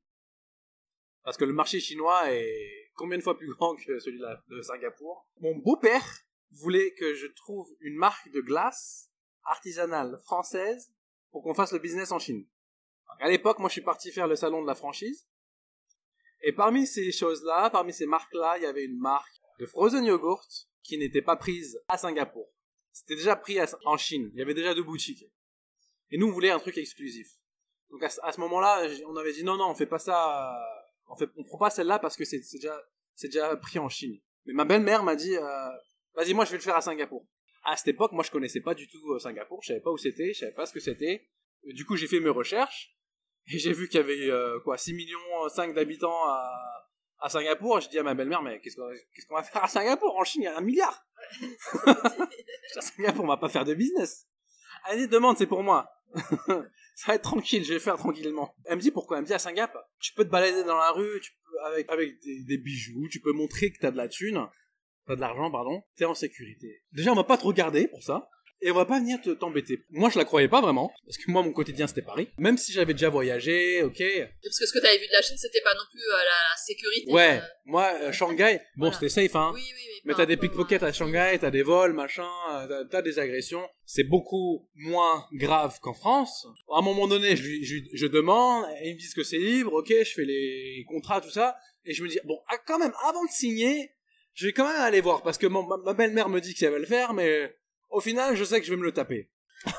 Parce 1.24 1.38
que 1.38 1.46
le 1.46 1.54
marché 1.54 1.80
chinois 1.80 2.32
est 2.32 2.92
combien 2.96 3.18
de 3.18 3.24
fois 3.24 3.38
plus 3.38 3.54
grand 3.54 3.75
que 3.75 4.00
celui 4.00 4.20
de 4.20 4.62
Singapour? 4.62 5.28
Mon 5.40 5.58
beau-père 5.58 6.06
voulait 6.52 6.94
que 6.94 7.14
je 7.16 7.28
trouve 7.28 7.68
une 7.82 7.96
marque 7.96 8.30
de 8.32 8.42
glace 8.42 9.12
artisanale 9.44 10.18
française 10.24 10.94
pour 11.32 11.44
qu'on 11.44 11.54
fasse 11.54 11.74
le 11.74 11.80
business 11.80 12.12
en 12.12 12.20
Chine. 12.20 12.48
à 13.20 13.30
l'époque, 13.30 13.60
moi, 13.60 13.70
je 13.70 13.74
suis 13.74 13.82
parti 13.82 14.12
faire 14.12 14.28
le 14.28 14.36
salon 14.36 14.62
de 14.62 14.68
la 14.68 14.75
franchise. 14.75 15.28
Et 16.42 16.54
parmi 16.54 16.86
ces 16.86 17.12
choses-là, 17.12 17.70
parmi 17.70 17.92
ces 17.92 18.06
marques-là, 18.06 18.58
il 18.58 18.64
y 18.64 18.68
avait 18.68 18.86
une 18.86 19.00
marque 19.00 19.42
de 19.60 19.66
frozen 19.66 20.06
yogurt 20.06 20.48
qui 20.84 20.98
n'était 20.98 21.22
pas 21.22 21.36
prise 21.36 21.80
à 21.88 21.98
Singapour. 21.98 22.48
C'était 22.92 23.16
déjà 23.16 23.36
pris 23.36 23.58
en 23.86 23.98
Chine. 23.98 24.30
Il 24.34 24.40
y 24.40 24.42
avait 24.42 24.54
déjà 24.54 24.74
deux 24.74 24.84
boutiques. 24.84 25.25
Et 26.12 26.18
nous, 26.18 26.28
on 26.28 26.32
voulait 26.32 26.52
un 26.52 26.60
truc 26.60 26.78
exclusif. 26.78 27.28
Donc 27.90 28.04
à, 28.04 28.10
ce 28.10 28.40
moment-là, 28.40 28.88
on 29.08 29.16
avait 29.16 29.34
dit 29.34 29.44
non, 29.44 29.58
non, 29.58 29.70
on 29.70 29.76
fait 29.76 29.86
pas 29.86 30.00
ça 30.00 30.58
on 31.08 31.16
fait, 31.16 31.28
prend 31.28 31.58
pas 31.58 31.70
celle-là 31.70 32.00
parce 32.00 32.16
que 32.16 32.26
c'est 32.26 32.42
déjà, 32.52 32.82
c'est 33.16 33.28
déjà 33.28 33.56
pris 33.58 33.80
en 33.80 33.90
Chine. 33.90 34.20
Mais 34.46 34.54
ma 34.54 34.66
belle-mère 34.66 35.04
m'a 35.04 35.16
dit, 35.16 35.36
euh, 35.36 35.70
vas-y, 36.16 36.34
moi 36.34 36.46
je 36.46 36.52
vais 36.52 36.58
le 36.58 36.64
faire 36.64 36.76
à 36.76 36.82
Singapour. 36.82 37.26
À 37.64 37.76
cette 37.78 37.90
époque, 37.90 38.12
moi 38.12 38.24
je 38.24 38.32
connaissais 38.32 38.62
pas 38.62 38.74
du 38.74 38.88
tout 38.88 39.14
euh, 39.14 39.20
Singapour, 39.20 39.62
je 39.64 39.70
savais 39.70 39.82
pas 39.82 39.92
où 39.92 39.98
c'était, 39.98 40.34
je 40.34 40.40
savais 40.40 40.54
pas 40.54 40.66
ce 40.66 40.74
que 40.74 40.80
c'était. 40.80 41.28
Du 41.64 41.86
coup, 41.86 41.96
j'ai 41.96 42.08
fait 42.08 42.20
mes 42.20 42.30
recherches 42.30 42.96
et 43.48 43.58
j'ai 43.58 43.74
vu 43.74 43.88
qu'il 43.88 44.00
y 44.00 44.04
avait 44.04 44.30
euh, 44.30 44.60
quoi 44.60 44.78
6 44.78 44.94
millions 44.94 45.50
5 45.50 45.74
d'habitants 45.74 46.24
à, 46.28 46.82
Singapour. 47.28 47.80
J'ai 47.80 47.90
dit 47.90 47.98
à 47.98 48.04
ma 48.04 48.14
belle-mère, 48.14 48.44
mais 48.44 48.60
qu'est-ce 48.60 48.76
qu'on 48.76 48.88
qu'est-ce 49.16 49.26
qu'on 49.26 49.34
va 49.36 49.42
faire 49.42 49.64
à 49.64 49.68
Singapour? 49.68 50.16
En 50.16 50.24
Chine, 50.24 50.44
il 50.44 50.46
y 50.46 50.48
a 50.48 50.58
un 50.58 50.62
milliard. 50.62 51.08
à 51.88 52.82
Singapour, 52.82 53.24
on 53.24 53.28
va 53.28 53.38
pas 53.38 53.50
faire 53.50 53.66
de 53.66 53.74
business. 53.74 54.28
Allez, 54.88 55.08
demande, 55.08 55.38
c'est 55.38 55.48
pour 55.48 55.63
moi. 55.63 55.89
ça 56.96 57.08
va 57.08 57.15
être 57.15 57.24
tranquille, 57.24 57.63
je 57.63 57.74
vais 57.74 57.80
faire 57.80 57.98
tranquillement. 57.98 58.56
Elle 58.65 58.77
me 58.77 58.82
dit 58.82 58.92
pourquoi? 58.92 59.18
Elle 59.18 59.24
me 59.24 59.27
dit 59.27 59.34
à 59.34 59.39
Singapour, 59.39 59.82
tu 60.00 60.13
peux 60.13 60.24
te 60.24 60.30
balader 60.30 60.63
dans 60.63 60.77
la 60.77 60.92
rue, 60.92 61.20
tu 61.22 61.32
peux, 61.32 61.60
avec, 61.65 61.89
avec 61.89 62.15
des, 62.24 62.58
bijoux, 62.58 63.08
tu 63.10 63.20
peux 63.20 63.34
montrer 63.34 63.72
que 63.72 63.80
t'as 63.80 63.92
de 63.92 63.98
la 63.98 64.08
thune, 64.08 64.48
t'as 65.08 65.15
de 65.15 65.22
l'argent, 65.22 65.51
pardon, 65.51 65.84
t'es 65.98 66.06
en 66.06 66.13
sécurité. 66.13 66.84
Déjà, 66.92 67.12
on 67.12 67.15
va 67.15 67.24
pas 67.24 67.38
te 67.38 67.44
regarder 67.44 67.88
pour 67.88 68.04
ça 68.04 68.30
et 68.62 68.72
on 68.72 68.76
va 68.76 68.86
pas 68.86 69.00
venir 69.00 69.20
t'embêter. 69.40 69.84
Moi, 69.90 70.10
je 70.10 70.18
la 70.18 70.26
croyais 70.26 70.48
pas 70.48 70.62
vraiment, 70.62 70.92
parce 71.06 71.18
que 71.18 71.30
moi, 71.30 71.44
mon 71.44 71.52
quotidien, 71.52 71.88
c'était 71.88 72.02
Paris. 72.02 72.30
Même 72.38 72.58
si 72.58 72.72
j'avais 72.72 72.94
déjà 72.94 73.10
voyagé, 73.10 73.84
ok. 73.84 74.04
Parce 74.44 74.60
que 74.60 74.66
ce 74.66 74.74
que 74.74 74.80
t'avais 74.80 74.98
vu 74.98 75.08
de 75.08 75.14
la 75.14 75.22
Chine, 75.22 75.38
c'était 75.38 75.62
pas 75.62 75.74
non 75.74 75.84
plus 75.92 76.02
euh, 76.02 76.18
la 76.18 76.58
sécurité. 76.58 77.12
Ouais, 77.12 77.38
euh. 77.38 77.48
moi, 77.66 77.92
euh, 78.01 78.12
Shanghai, 78.12 78.62
bon, 78.75 78.92
c'était 78.92 79.10
safe, 79.10 79.36
hein. 79.36 79.51
Oui, 79.53 79.62
oui, 79.64 79.82
oui. 79.88 80.01
Mais 80.06 80.14
t'as 80.14 80.25
des 80.25 80.38
pickpockets 80.38 80.84
à 80.84 80.92
Shanghai, 80.92 81.38
t'as 81.40 81.51
des 81.51 81.64
vols, 81.64 81.94
machin, 81.94 82.29
t'as 82.92 83.01
des 83.01 83.20
agressions. 83.20 83.68
C'est 83.86 84.03
beaucoup 84.03 84.70
moins 84.75 85.25
grave 85.34 85.79
qu'en 85.82 85.94
France. 85.94 86.48
À 86.72 86.79
un 86.79 86.82
moment 86.82 87.08
donné, 87.08 87.36
je, 87.36 87.44
je, 87.64 87.75
je 87.92 88.08
demande, 88.08 88.66
ils 88.84 88.94
me 88.94 89.00
disent 89.00 89.16
que 89.16 89.24
c'est 89.24 89.38
libre, 89.38 89.74
ok, 89.74 89.90
je 89.90 90.14
fais 90.14 90.25
les 90.25 90.86
contrats, 90.88 91.22
tout 91.22 91.32
ça, 91.32 91.58
et 91.86 91.94
je 91.94 92.03
me 92.03 92.10
dis, 92.10 92.20
bon, 92.24 92.40
ah, 92.50 92.58
quand 92.66 92.79
même, 92.79 92.94
avant 93.03 93.24
de 93.24 93.32
signer, 93.32 93.92
je 94.34 94.48
vais 94.48 94.53
quand 94.53 94.68
même 94.68 94.82
aller 94.82 95.01
voir, 95.01 95.24
parce 95.24 95.38
que 95.38 95.48
ma, 95.48 95.94
belle-mère 95.94 96.29
me 96.29 96.42
dit 96.42 96.53
que 96.53 96.60
ça 96.60 96.70
va 96.70 96.77
le 96.77 96.86
faire, 96.86 97.14
mais 97.14 97.56
au 97.96 98.01
final, 98.01 98.36
je 98.36 98.44
sais 98.44 98.60
que 98.60 98.66
je 98.66 98.72
vais 98.72 98.77
me 98.77 98.84
le 98.84 98.92
taper. 98.92 99.31
ça 99.66 99.72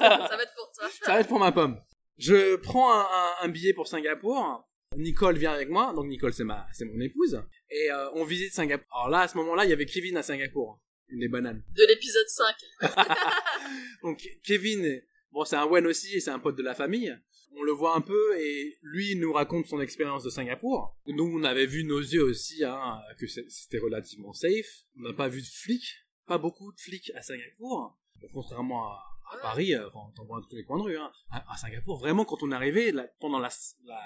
va 0.00 0.42
être 0.42 0.54
pour 0.56 0.72
toi. 0.72 0.88
ça 1.02 1.12
va 1.12 1.20
être 1.20 1.28
pour 1.28 1.38
ma 1.38 1.52
pomme. 1.52 1.80
Je 2.18 2.56
prends 2.56 3.06
un, 3.40 3.48
billet 3.48 3.72
pour 3.72 3.86
Singapour. 3.86 4.68
Nicole 4.96 5.38
vient 5.38 5.52
avec 5.52 5.70
moi, 5.70 5.92
donc 5.94 6.06
Nicole 6.06 6.32
c'est 6.32 6.44
ma, 6.44 6.66
c'est 6.72 6.84
mon 6.84 7.00
épouse, 7.00 7.40
et 7.70 7.92
euh, 7.92 8.10
on 8.14 8.24
visite 8.24 8.52
Singapour. 8.52 8.88
Alors 8.92 9.08
là, 9.08 9.20
à 9.20 9.28
ce 9.28 9.36
moment-là, 9.36 9.64
il 9.64 9.70
y 9.70 9.72
avait 9.72 9.86
Kevin 9.86 10.16
à 10.16 10.22
Singapour, 10.24 10.80
une 11.08 11.20
des 11.20 11.28
bananes. 11.28 11.62
De 11.76 11.84
l'épisode 11.86 12.26
5. 12.26 12.56
donc 14.02 14.20
Kevin, 14.42 15.00
bon 15.30 15.44
c'est 15.44 15.54
un 15.54 15.66
Wen 15.66 15.86
aussi, 15.86 16.16
et 16.16 16.20
c'est 16.20 16.32
un 16.32 16.40
pote 16.40 16.56
de 16.56 16.64
la 16.64 16.74
famille. 16.74 17.16
On 17.56 17.62
le 17.62 17.70
voit 17.70 17.94
un 17.94 18.00
peu 18.00 18.36
et 18.36 18.78
lui 18.82 19.14
nous 19.14 19.32
raconte 19.32 19.66
son 19.66 19.80
expérience 19.80 20.24
de 20.24 20.30
Singapour. 20.30 20.96
Nous, 21.06 21.24
on 21.24 21.44
avait 21.44 21.66
vu 21.66 21.84
nos 21.84 22.00
yeux 22.00 22.22
aussi 22.22 22.64
hein, 22.64 23.00
que 23.18 23.26
c'était 23.28 23.78
relativement 23.78 24.32
safe. 24.32 24.86
On 24.98 25.02
n'a 25.02 25.12
pas 25.12 25.28
vu 25.28 25.40
de 25.40 25.46
flics 25.46 26.04
pas 26.30 26.38
beaucoup 26.38 26.70
de 26.70 26.78
flics 26.78 27.10
à 27.16 27.22
Singapour, 27.22 27.98
contrairement 28.32 28.86
à, 28.86 29.36
Paris, 29.42 29.74
euh, 29.74 29.88
enfin, 29.88 30.12
t'en 30.14 30.24
vois 30.24 30.40
dans 30.40 30.46
tous 30.46 30.54
les 30.54 30.64
coins 30.64 30.78
de 30.78 30.84
rue. 30.84 30.96
Hein. 30.96 31.10
À, 31.30 31.56
Singapour, 31.56 31.98
vraiment, 31.98 32.24
quand 32.24 32.40
on 32.44 32.52
est 32.52 32.54
arrivé, 32.54 32.92
pendant 33.18 33.40
la, 33.40 33.50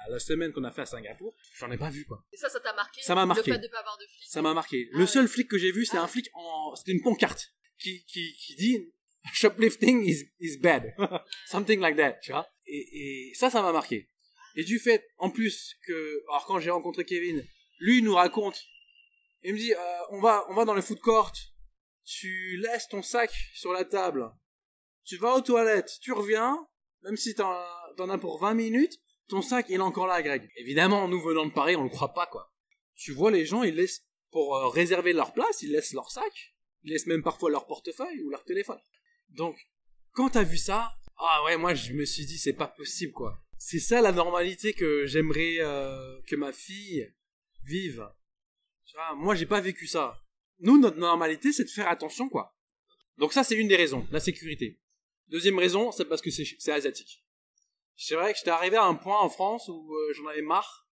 la, 0.08 0.18
semaine 0.18 0.50
qu'on 0.50 0.64
a 0.64 0.70
fait 0.70 0.82
à 0.82 0.86
Singapour, 0.86 1.34
j'en 1.58 1.70
ai 1.70 1.76
pas 1.76 1.90
vu, 1.90 2.06
quoi. 2.06 2.24
Et 2.32 2.38
ça, 2.38 2.48
ça 2.48 2.60
t'a 2.60 2.72
marqué 2.72 3.02
Ça 3.02 3.14
m'a 3.14 3.26
marqué. 3.26 3.50
Le 3.50 3.56
fait 3.56 3.62
de 3.62 3.68
pas 3.68 3.80
avoir 3.80 3.98
de 3.98 4.04
flics? 4.04 4.30
Ça 4.30 4.40
m'a 4.40 4.54
marqué. 4.54 4.88
Ah 4.90 4.98
le 4.98 5.06
seul 5.06 5.28
flic 5.28 5.48
que 5.48 5.58
j'ai 5.58 5.70
vu, 5.70 5.84
c'est 5.84 5.98
ah 5.98 6.04
un 6.04 6.06
flic 6.06 6.30
en. 6.32 6.74
C'était 6.76 6.92
une 6.92 7.02
pancarte 7.02 7.52
qui, 7.78 8.06
qui, 8.06 8.32
qui 8.34 8.54
dit 8.54 8.90
Shoplifting 9.34 10.02
is, 10.02 10.30
is 10.40 10.56
bad. 10.58 10.94
Something 11.46 11.80
like 11.80 11.96
that, 11.96 12.20
tu 12.22 12.32
vois. 12.32 12.48
Et, 12.66 13.30
et 13.30 13.34
ça, 13.34 13.50
ça 13.50 13.60
m'a 13.60 13.72
marqué. 13.72 14.08
Et 14.56 14.64
du 14.64 14.78
fait, 14.78 15.06
en 15.18 15.28
plus, 15.28 15.76
que. 15.86 16.22
Alors, 16.30 16.46
quand 16.46 16.58
j'ai 16.58 16.70
rencontré 16.70 17.04
Kevin, 17.04 17.44
lui, 17.80 17.98
il 17.98 18.04
nous 18.04 18.14
raconte. 18.14 18.58
Il 19.42 19.52
me 19.52 19.58
dit 19.58 19.74
euh, 19.74 19.76
on, 20.10 20.20
va, 20.20 20.46
on 20.48 20.54
va 20.54 20.64
dans 20.64 20.74
le 20.74 20.80
food 20.80 21.00
court 21.00 21.32
tu 22.04 22.56
laisses 22.58 22.88
ton 22.88 23.02
sac 23.02 23.30
sur 23.54 23.72
la 23.72 23.84
table, 23.84 24.30
tu 25.04 25.16
vas 25.16 25.34
aux 25.34 25.40
toilettes, 25.40 25.98
tu 26.00 26.12
reviens, 26.12 26.66
même 27.02 27.16
si 27.16 27.34
t'en, 27.34 27.52
as 28.08 28.18
pour 28.18 28.40
20 28.40 28.54
minutes, 28.54 29.00
ton 29.28 29.42
sac 29.42 29.66
il 29.68 29.76
est 29.76 29.80
encore 29.80 30.06
là, 30.06 30.22
Greg. 30.22 30.48
Évidemment, 30.56 31.08
nous 31.08 31.20
venant 31.20 31.46
de 31.46 31.52
Paris, 31.52 31.76
on 31.76 31.84
le 31.84 31.90
croit 31.90 32.12
pas, 32.12 32.26
quoi. 32.26 32.52
Tu 32.94 33.12
vois 33.12 33.30
les 33.30 33.46
gens, 33.46 33.62
ils 33.62 33.74
laissent, 33.74 34.04
pour 34.30 34.56
euh, 34.56 34.68
réserver 34.68 35.12
leur 35.12 35.32
place, 35.32 35.62
ils 35.62 35.72
laissent 35.72 35.92
leur 35.92 36.10
sac, 36.10 36.54
ils 36.82 36.92
laissent 36.92 37.06
même 37.06 37.22
parfois 37.22 37.50
leur 37.50 37.66
portefeuille 37.66 38.22
ou 38.22 38.30
leur 38.30 38.44
téléphone. 38.44 38.80
Donc, 39.30 39.56
quand 40.12 40.30
t'as 40.30 40.42
vu 40.42 40.58
ça, 40.58 40.94
ah 41.16 41.42
ouais, 41.44 41.56
moi 41.56 41.74
je 41.74 41.92
me 41.92 42.04
suis 42.04 42.26
dit, 42.26 42.38
c'est 42.38 42.52
pas 42.52 42.68
possible, 42.68 43.12
quoi. 43.12 43.40
C'est 43.58 43.80
ça 43.80 44.02
la 44.02 44.12
normalité 44.12 44.74
que 44.74 45.06
j'aimerais 45.06 45.56
euh, 45.60 46.20
que 46.26 46.36
ma 46.36 46.52
fille 46.52 47.12
vive. 47.64 48.06
Tu 48.84 48.96
vois, 48.96 49.14
moi 49.14 49.34
j'ai 49.34 49.46
pas 49.46 49.60
vécu 49.60 49.86
ça 49.86 50.23
nous, 50.60 50.78
notre 50.78 50.98
normalité, 50.98 51.52
c'est 51.52 51.64
de 51.64 51.70
faire 51.70 51.88
attention, 51.88 52.28
quoi. 52.28 52.56
Donc 53.18 53.32
ça, 53.32 53.44
c'est 53.44 53.54
une 53.54 53.68
des 53.68 53.76
raisons, 53.76 54.06
la 54.10 54.20
sécurité. 54.20 54.80
Deuxième 55.28 55.58
raison, 55.58 55.92
c'est 55.92 56.04
parce 56.04 56.20
que 56.20 56.30
c'est 56.30 56.72
asiatique. 56.72 57.24
C'est 57.96 58.14
vrai 58.14 58.32
que 58.32 58.38
j'étais 58.38 58.50
arrivé 58.50 58.76
à 58.76 58.84
un 58.84 58.94
point 58.94 59.20
en 59.20 59.28
France 59.28 59.68
où 59.68 59.94
euh, 59.94 60.12
j'en 60.14 60.26
avais 60.26 60.42
marre 60.42 60.88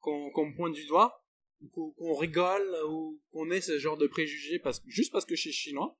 qu'on 0.00 0.30
me 0.46 0.56
pointe 0.56 0.72
du 0.72 0.86
doigt, 0.86 1.24
qu'on 1.72 2.14
rigole, 2.14 2.76
ou 2.88 3.20
qu'on 3.30 3.50
ait 3.50 3.60
ce 3.60 3.78
genre 3.78 3.96
de 3.96 4.06
préjugés 4.06 4.58
parce, 4.58 4.80
juste 4.86 5.12
parce 5.12 5.24
que 5.24 5.36
je 5.36 5.42
suis 5.42 5.52
chinois. 5.52 5.98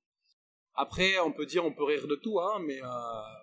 Après, 0.74 1.18
on 1.18 1.32
peut 1.32 1.46
dire, 1.46 1.64
on 1.64 1.72
peut 1.72 1.82
rire 1.82 2.06
de 2.06 2.14
tout, 2.14 2.38
hein, 2.38 2.60
mais 2.64 2.80
euh... 2.80 2.86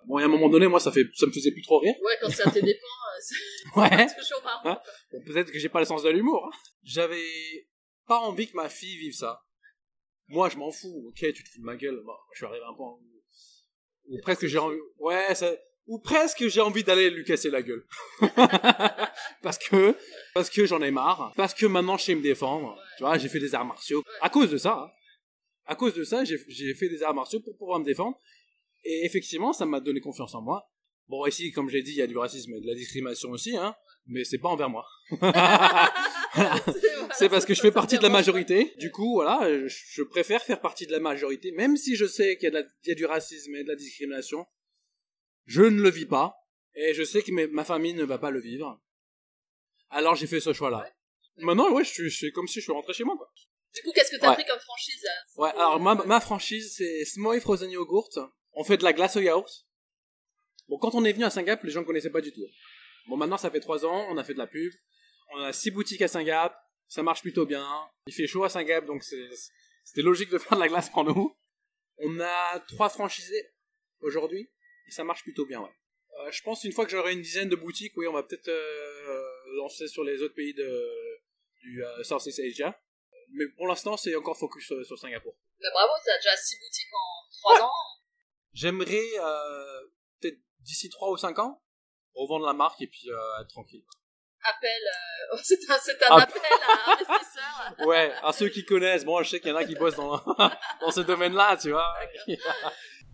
bon, 0.06 0.16
à 0.16 0.24
un 0.24 0.28
moment 0.28 0.48
donné, 0.48 0.66
moi, 0.68 0.80
ça 0.80 0.90
fait, 0.90 1.04
ça 1.14 1.26
me 1.26 1.32
faisait 1.32 1.52
plus 1.52 1.62
trop 1.62 1.78
rire. 1.78 1.94
Ouais, 2.02 2.14
quand 2.20 2.30
ça 2.30 2.50
te 2.50 2.58
dépend, 2.64 2.86
euh, 2.86 3.20
c'est 3.20 3.80
ouais. 3.80 4.06
toujours 4.06 4.42
marrant. 4.42 4.70
Hein? 4.70 4.80
Peut-être 5.26 5.52
que 5.52 5.58
j'ai 5.58 5.68
pas 5.68 5.80
le 5.80 5.84
sens 5.86 6.02
de 6.02 6.08
l'humour. 6.08 6.48
Hein. 6.50 6.56
J'avais 6.82 7.68
pas 8.06 8.18
envie 8.18 8.48
que 8.48 8.56
ma 8.56 8.68
fille 8.68 8.96
vive 8.98 9.14
ça. 9.14 9.42
Moi, 10.28 10.48
je 10.48 10.56
m'en 10.56 10.70
fous. 10.70 11.06
Ok, 11.08 11.18
tu 11.32 11.44
te 11.44 11.48
fous 11.48 11.60
de 11.60 11.64
ma 11.64 11.76
gueule. 11.76 12.02
je 12.32 12.36
suis 12.36 12.46
arrivé 12.46 12.64
à 12.64 12.70
un 12.70 12.74
point 12.74 12.98
où, 14.08 14.18
presque 14.22 14.46
j'ai 14.46 14.58
envie, 14.58 14.78
ouais, 14.98 15.34
ça, 15.34 15.52
ou 15.86 15.98
presque 15.98 16.46
j'ai 16.48 16.60
envie 16.60 16.84
d'aller 16.84 17.10
lui 17.10 17.24
casser 17.24 17.50
la 17.50 17.62
gueule. 17.62 17.84
parce 19.42 19.58
que, 19.58 19.96
parce 20.34 20.50
que 20.50 20.66
j'en 20.66 20.82
ai 20.82 20.90
marre. 20.90 21.32
Parce 21.36 21.54
que 21.54 21.66
maintenant 21.66 21.96
je 21.96 22.04
sais 22.04 22.14
me 22.14 22.22
défendre. 22.22 22.76
Tu 22.96 23.04
vois, 23.04 23.18
j'ai 23.18 23.28
fait 23.28 23.40
des 23.40 23.54
arts 23.54 23.64
martiaux. 23.64 24.02
À 24.20 24.28
cause 24.28 24.50
de 24.50 24.58
ça, 24.58 24.78
hein. 24.78 24.90
à 25.66 25.74
cause 25.74 25.94
de 25.94 26.04
ça, 26.04 26.24
j'ai 26.24 26.74
fait 26.74 26.88
des 26.88 27.02
arts 27.02 27.14
martiaux 27.14 27.40
pour 27.40 27.56
pouvoir 27.56 27.78
me 27.78 27.84
défendre. 27.84 28.18
Et 28.84 29.04
effectivement, 29.04 29.52
ça 29.52 29.66
m'a 29.66 29.80
donné 29.80 30.00
confiance 30.00 30.34
en 30.34 30.42
moi. 30.42 30.70
Bon, 31.08 31.24
ici, 31.26 31.52
comme 31.52 31.68
j'ai 31.68 31.82
dit, 31.82 31.92
il 31.92 31.96
y 31.98 32.02
a 32.02 32.06
du 32.06 32.16
racisme 32.16 32.52
et 32.54 32.60
de 32.60 32.66
la 32.66 32.74
discrimination 32.74 33.30
aussi, 33.30 33.56
hein. 33.56 33.74
Mais 34.06 34.24
c'est 34.24 34.38
pas 34.38 34.48
envers 34.48 34.70
moi. 34.70 34.84
c'est 37.14 37.28
parce 37.28 37.44
que 37.44 37.54
je 37.54 37.60
fais 37.60 37.70
partie 37.70 37.98
de 37.98 38.02
la 38.02 38.08
majorité. 38.08 38.74
Du 38.78 38.90
coup, 38.90 39.14
voilà, 39.14 39.48
je 39.66 40.02
préfère 40.02 40.42
faire 40.42 40.60
partie 40.60 40.86
de 40.86 40.92
la 40.92 41.00
majorité, 41.00 41.52
même 41.52 41.76
si 41.76 41.96
je 41.96 42.06
sais 42.06 42.36
qu'il 42.36 42.52
y, 42.84 42.90
a 42.90 42.94
du 42.94 43.06
racisme 43.06 43.54
et 43.54 43.64
de 43.64 43.68
la 43.68 43.76
discrimination. 43.76 44.46
Je 45.46 45.62
ne 45.62 45.80
le 45.80 45.90
vis 45.90 46.06
pas, 46.06 46.34
et 46.74 46.94
je 46.94 47.04
sais 47.04 47.22
que 47.22 47.32
ma 47.52 47.64
famille 47.64 47.94
ne 47.94 48.04
va 48.04 48.18
pas 48.18 48.30
le 48.30 48.40
vivre. 48.40 48.80
Alors 49.90 50.16
j'ai 50.16 50.26
fait 50.26 50.40
ce 50.40 50.52
choix-là. 50.52 50.90
Maintenant, 51.38 51.70
ouais, 51.72 51.84
je 51.84 52.08
suis, 52.08 52.32
comme 52.32 52.48
si 52.48 52.60
je 52.60 52.64
suis 52.64 52.72
rentré 52.72 52.92
chez 52.92 53.04
moi, 53.04 53.16
quoi. 53.16 53.30
Du 53.74 53.82
coup, 53.82 53.92
qu'est-ce 53.92 54.10
que 54.10 54.16
t'as 54.16 54.30
as 54.30 54.34
pris 54.34 54.44
comme 54.46 54.58
franchise 54.58 55.04
euh, 55.04 55.42
Ouais, 55.42 55.50
alors 55.50 55.78
ma, 55.80 55.94
ma 55.94 56.20
franchise, 56.20 56.74
c'est 56.76 57.04
Smoy 57.04 57.40
Frozen 57.40 57.70
Yogurt. 57.70 58.18
On 58.52 58.64
fait 58.64 58.78
de 58.78 58.84
la 58.84 58.94
glace 58.94 59.16
au 59.16 59.20
yaourt. 59.20 59.66
Bon, 60.68 60.78
quand 60.78 60.94
on 60.94 61.04
est 61.04 61.12
venu 61.12 61.24
à 61.24 61.30
Singapour, 61.30 61.66
les 61.66 61.72
gens 61.72 61.80
ne 61.80 61.86
connaissaient 61.86 62.10
pas 62.10 62.22
du 62.22 62.32
tout. 62.32 62.46
Bon, 63.06 63.16
maintenant, 63.16 63.36
ça 63.36 63.50
fait 63.50 63.60
trois 63.60 63.84
ans, 63.84 64.06
on 64.10 64.16
a 64.16 64.24
fait 64.24 64.32
de 64.32 64.38
la 64.38 64.46
pub. 64.46 64.72
On 65.32 65.40
a 65.40 65.52
six 65.52 65.70
boutiques 65.70 66.02
à 66.02 66.08
Singapour. 66.08 66.58
Ça 66.88 67.02
marche 67.02 67.22
plutôt 67.22 67.46
bien. 67.46 67.66
Il 68.06 68.14
fait 68.14 68.26
chaud 68.26 68.44
à 68.44 68.48
Singapour, 68.48 68.86
donc 68.88 69.02
c'était 69.02 70.02
logique 70.02 70.30
de 70.30 70.38
faire 70.38 70.56
de 70.56 70.62
la 70.62 70.68
glace 70.68 70.90
pour 70.90 71.04
nous. 71.04 71.36
On 71.98 72.20
a 72.20 72.60
trois 72.68 72.88
franchisés 72.88 73.52
aujourd'hui. 74.00 74.50
Et 74.86 74.90
ça 74.90 75.02
marche 75.02 75.22
plutôt 75.22 75.46
bien, 75.46 75.60
ouais. 75.60 75.74
Euh, 76.20 76.30
je 76.30 76.42
pense 76.42 76.64
une 76.64 76.72
fois 76.72 76.84
que 76.84 76.92
j'aurai 76.92 77.12
une 77.12 77.20
dizaine 77.20 77.48
de 77.48 77.56
boutiques, 77.56 77.96
oui, 77.96 78.06
on 78.06 78.12
va 78.12 78.22
peut-être 78.22 78.48
euh, 78.48 79.56
lancer 79.56 79.88
sur 79.88 80.04
les 80.04 80.22
autres 80.22 80.34
pays 80.34 80.54
de, 80.54 81.20
du 81.60 81.84
euh, 81.84 82.02
Southeast 82.04 82.40
Asia. 82.40 82.80
Mais 83.32 83.48
pour 83.56 83.66
l'instant, 83.66 83.96
c'est 83.96 84.14
encore 84.14 84.38
focus 84.38 84.72
sur, 84.84 84.98
Singapour. 84.98 85.34
Bah, 85.60 85.68
bravo, 85.72 85.92
t'as 86.04 86.16
déjà 86.16 86.36
6 86.36 86.56
boutiques 86.58 86.92
en 86.92 87.56
3 87.56 87.66
ans. 87.66 87.72
J'aimerais 88.52 89.10
euh, 89.18 89.80
peut-être 90.20 90.38
d'ici 90.60 90.88
3 90.88 91.10
ou 91.10 91.16
5 91.16 91.38
ans 91.40 91.62
revendre 92.14 92.46
la 92.46 92.54
marque 92.54 92.80
et 92.80 92.86
puis 92.86 93.10
euh, 93.10 93.40
être 93.40 93.48
tranquille. 93.48 93.84
Appel, 94.48 94.70
euh, 95.32 95.36
c'est 95.42 95.58
un, 95.70 96.14
un 96.14 96.18
appel 96.18 96.42
à 96.42 96.92
investisseurs. 96.92 97.74
ouais, 97.86 98.12
à 98.22 98.32
ceux 98.32 98.48
qui 98.48 98.64
connaissent. 98.64 99.04
Bon, 99.04 99.22
je 99.22 99.30
sais 99.30 99.40
qu'il 99.40 99.50
y 99.50 99.52
en 99.52 99.56
a 99.56 99.64
qui 99.64 99.74
bossent 99.74 99.96
dans, 99.96 100.16
dans 100.80 100.90
ce 100.90 101.00
domaine-là, 101.00 101.56
tu 101.56 101.70
vois. 101.70 101.94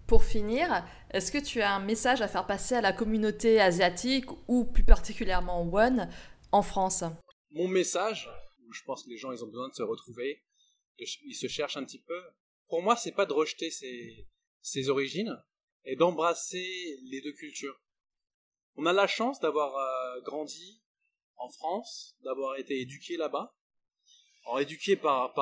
Pour 0.07 0.25
finir, 0.25 0.85
est-ce 1.11 1.33
que 1.33 1.39
tu 1.39 1.63
as 1.63 1.75
un 1.75 1.81
message 1.81 2.21
à 2.21 2.29
faire 2.29 2.47
passer 2.47 2.75
à 2.75 2.81
la 2.81 2.93
communauté 2.93 3.61
asiatique 3.61 4.27
ou 4.49 4.65
plus 4.65 4.85
particulièrement 4.85 5.63
One 5.73 6.09
en 6.51 6.63
France? 6.63 7.05
Mon 7.51 7.69
message, 7.69 8.29
je 8.73 8.83
pense 8.85 9.05
que 9.05 9.11
les 9.11 9.17
gens 9.17 9.33
ils 9.33 9.43
ont 9.45 9.49
besoin 9.49 9.69
de 9.69 9.75
se 9.75 9.83
retrouver, 9.83 10.45
ils 10.99 11.35
se 11.35 11.47
cherchent 11.47 11.77
un 11.77 11.85
petit 11.85 12.03
peu. 12.03 12.21
Pour 12.69 12.83
moi, 12.83 12.97
c'est 12.97 13.13
pas 13.13 13.27
de 13.27 13.33
rejeter 13.33 13.71
ses, 13.71 14.29
ses 14.61 14.89
origines 14.89 15.37
et 15.85 15.97
d'embrasser 15.97 16.99
les 17.05 17.21
deux 17.21 17.33
cultures. 17.33 17.81
On 18.77 18.87
a 18.87 18.93
la 18.93 19.07
chance 19.07 19.41
d'avoir 19.41 19.77
euh, 19.77 20.21
grandi 20.23 20.82
en 21.37 21.49
France, 21.49 22.17
d'avoir 22.23 22.57
été 22.57 22.81
éduqué 22.81 23.17
là-bas, 23.17 23.55
éduqué 24.61 24.97
par, 24.97 25.35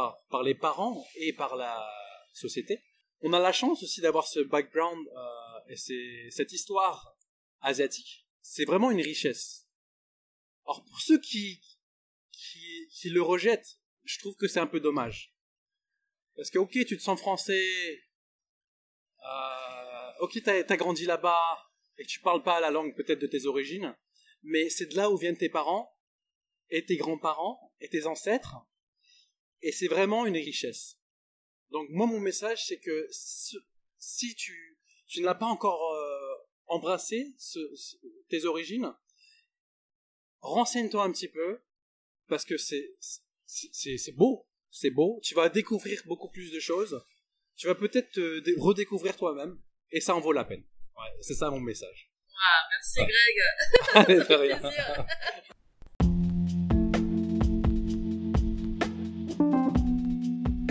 les 0.45 0.55
parents 0.55 1.05
et 1.17 1.33
par 1.33 1.57
la 1.57 1.89
société. 2.33 2.83
On 3.23 3.33
a 3.33 3.41
la 3.41 3.53
chance 3.53 3.83
aussi 3.83 4.01
d'avoir 4.01 4.27
ce 4.27 4.41
background 4.41 5.07
euh, 5.09 5.69
et 5.69 6.31
cette 6.31 6.53
histoire 6.53 7.17
asiatique. 7.61 8.27
C'est 8.41 8.65
vraiment 8.65 8.91
une 8.91 9.03
richesse. 9.03 9.67
Alors 10.65 10.85
pour 10.85 11.01
ceux 11.01 11.21
qui, 11.21 11.61
qui, 12.33 13.11
le 13.11 13.23
rejettent, 13.23 13.79
je 14.05 14.19
trouve 14.19 14.37
que 14.37 14.49
c'est 14.49 14.61
un 14.61 14.67
peu 14.67 14.81
dommage. 14.81 15.35
Parce 16.37 16.51
que, 16.51 16.59
ok, 16.59 16.73
tu 16.73 16.97
te 16.97 17.03
sens 17.03 17.21
français, 17.21 18.03
euh, 19.25 20.13
ok, 20.21 20.43
t'as 20.43 20.63
as 20.67 20.77
grandi 20.77 21.05
là-bas, 21.05 21.59
et 21.99 22.07
tu 22.07 22.21
parles 22.21 22.43
pas 22.43 22.61
la 22.61 22.71
langue 22.71 22.95
peut-être 22.97 23.19
de 23.19 23.27
tes 23.27 23.45
origines, 23.47 23.95
mais 24.43 24.69
c'est 24.71 24.87
de 24.87 24.97
là 24.97 25.11
où 25.11 25.17
viennent 25.17 25.37
tes 25.37 25.49
parents, 25.49 25.97
et 26.71 26.85
tes 26.85 26.97
grands-parents, 26.97 27.75
et 27.81 27.89
tes 27.89 28.07
ancêtres, 28.07 28.57
et 29.63 29.73
c'est 29.73 29.89
vraiment 29.89 30.27
une 30.27 30.37
richesse. 30.37 30.99
Donc 31.71 31.89
moi, 31.91 32.07
mon 32.07 32.21
message, 32.21 32.67
c'est 32.67 32.79
que 32.79 33.09
si 33.11 34.35
tu, 34.35 34.79
tu 35.07 35.21
ne 35.21 35.27
l'as 35.27 35.35
pas 35.35 35.47
encore 35.47 35.93
euh, 35.93 36.35
embrassé, 36.67 37.35
tes 38.29 38.45
origines, 38.45 38.93
renseigne-toi 40.41 41.05
un 41.05 41.13
petit 41.13 41.29
peu, 41.29 41.61
parce 42.29 42.45
que 42.45 42.57
c'est 42.57 42.95
c'est 43.47 44.13
beau, 44.13 44.49
c'est 44.71 44.91
beau. 44.91 45.21
Tu 45.25 45.35
vas 45.35 45.49
découvrir 45.49 46.03
beaucoup 46.07 46.31
plus 46.31 46.53
de 46.53 46.61
choses. 46.61 47.05
Tu 47.57 47.67
vas 47.67 47.75
peut-être 47.75 48.13
te 48.13 48.61
redécouvrir 48.61 49.17
toi-même, 49.17 49.61
et 49.91 50.01
ça 50.01 50.15
en 50.15 50.21
vaut 50.21 50.33
la 50.33 50.45
peine. 50.45 50.65
Ouais, 50.97 51.11
c'est 51.21 51.35
ça 51.35 51.51
mon 51.51 51.61
message. 51.61 52.10
Ah, 52.41 52.67
merci 52.71 53.01
Greg. 53.01 54.27
Allez, 54.29 54.35
rien. 54.37 54.61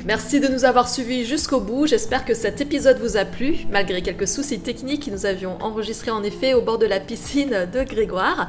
Merci 0.05 0.39
de 0.39 0.47
nous 0.47 0.65
avoir 0.65 0.89
suivis 0.89 1.25
jusqu'au 1.25 1.59
bout. 1.59 1.87
J'espère 1.87 2.25
que 2.25 2.33
cet 2.33 2.61
épisode 2.61 2.99
vous 2.99 3.17
a 3.17 3.25
plu, 3.25 3.65
malgré 3.71 4.01
quelques 4.01 4.27
soucis 4.27 4.59
techniques 4.59 5.05
que 5.05 5.11
nous 5.11 5.25
avions 5.25 5.57
enregistrés 5.61 6.11
en 6.11 6.23
effet 6.23 6.53
au 6.53 6.61
bord 6.61 6.77
de 6.77 6.85
la 6.85 6.99
piscine 6.99 7.67
de 7.71 7.83
Grégoire. 7.83 8.47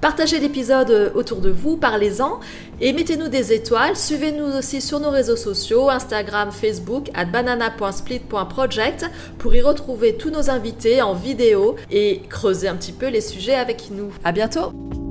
Partagez 0.00 0.40
l'épisode 0.40 1.12
autour 1.14 1.40
de 1.40 1.50
vous, 1.50 1.76
parlez-en 1.76 2.40
et 2.80 2.92
mettez-nous 2.92 3.28
des 3.28 3.52
étoiles. 3.52 3.96
Suivez-nous 3.96 4.56
aussi 4.58 4.80
sur 4.80 5.00
nos 5.00 5.10
réseaux 5.10 5.36
sociaux, 5.36 5.90
Instagram, 5.90 6.50
Facebook, 6.50 7.08
at 7.14 7.26
banana.split.project 7.26 9.06
pour 9.38 9.54
y 9.54 9.60
retrouver 9.60 10.16
tous 10.16 10.30
nos 10.30 10.50
invités 10.50 11.02
en 11.02 11.14
vidéo 11.14 11.76
et 11.90 12.22
creuser 12.28 12.68
un 12.68 12.76
petit 12.76 12.92
peu 12.92 13.08
les 13.08 13.20
sujets 13.20 13.54
avec 13.54 13.90
nous. 13.90 14.12
À 14.24 14.32
bientôt! 14.32 15.01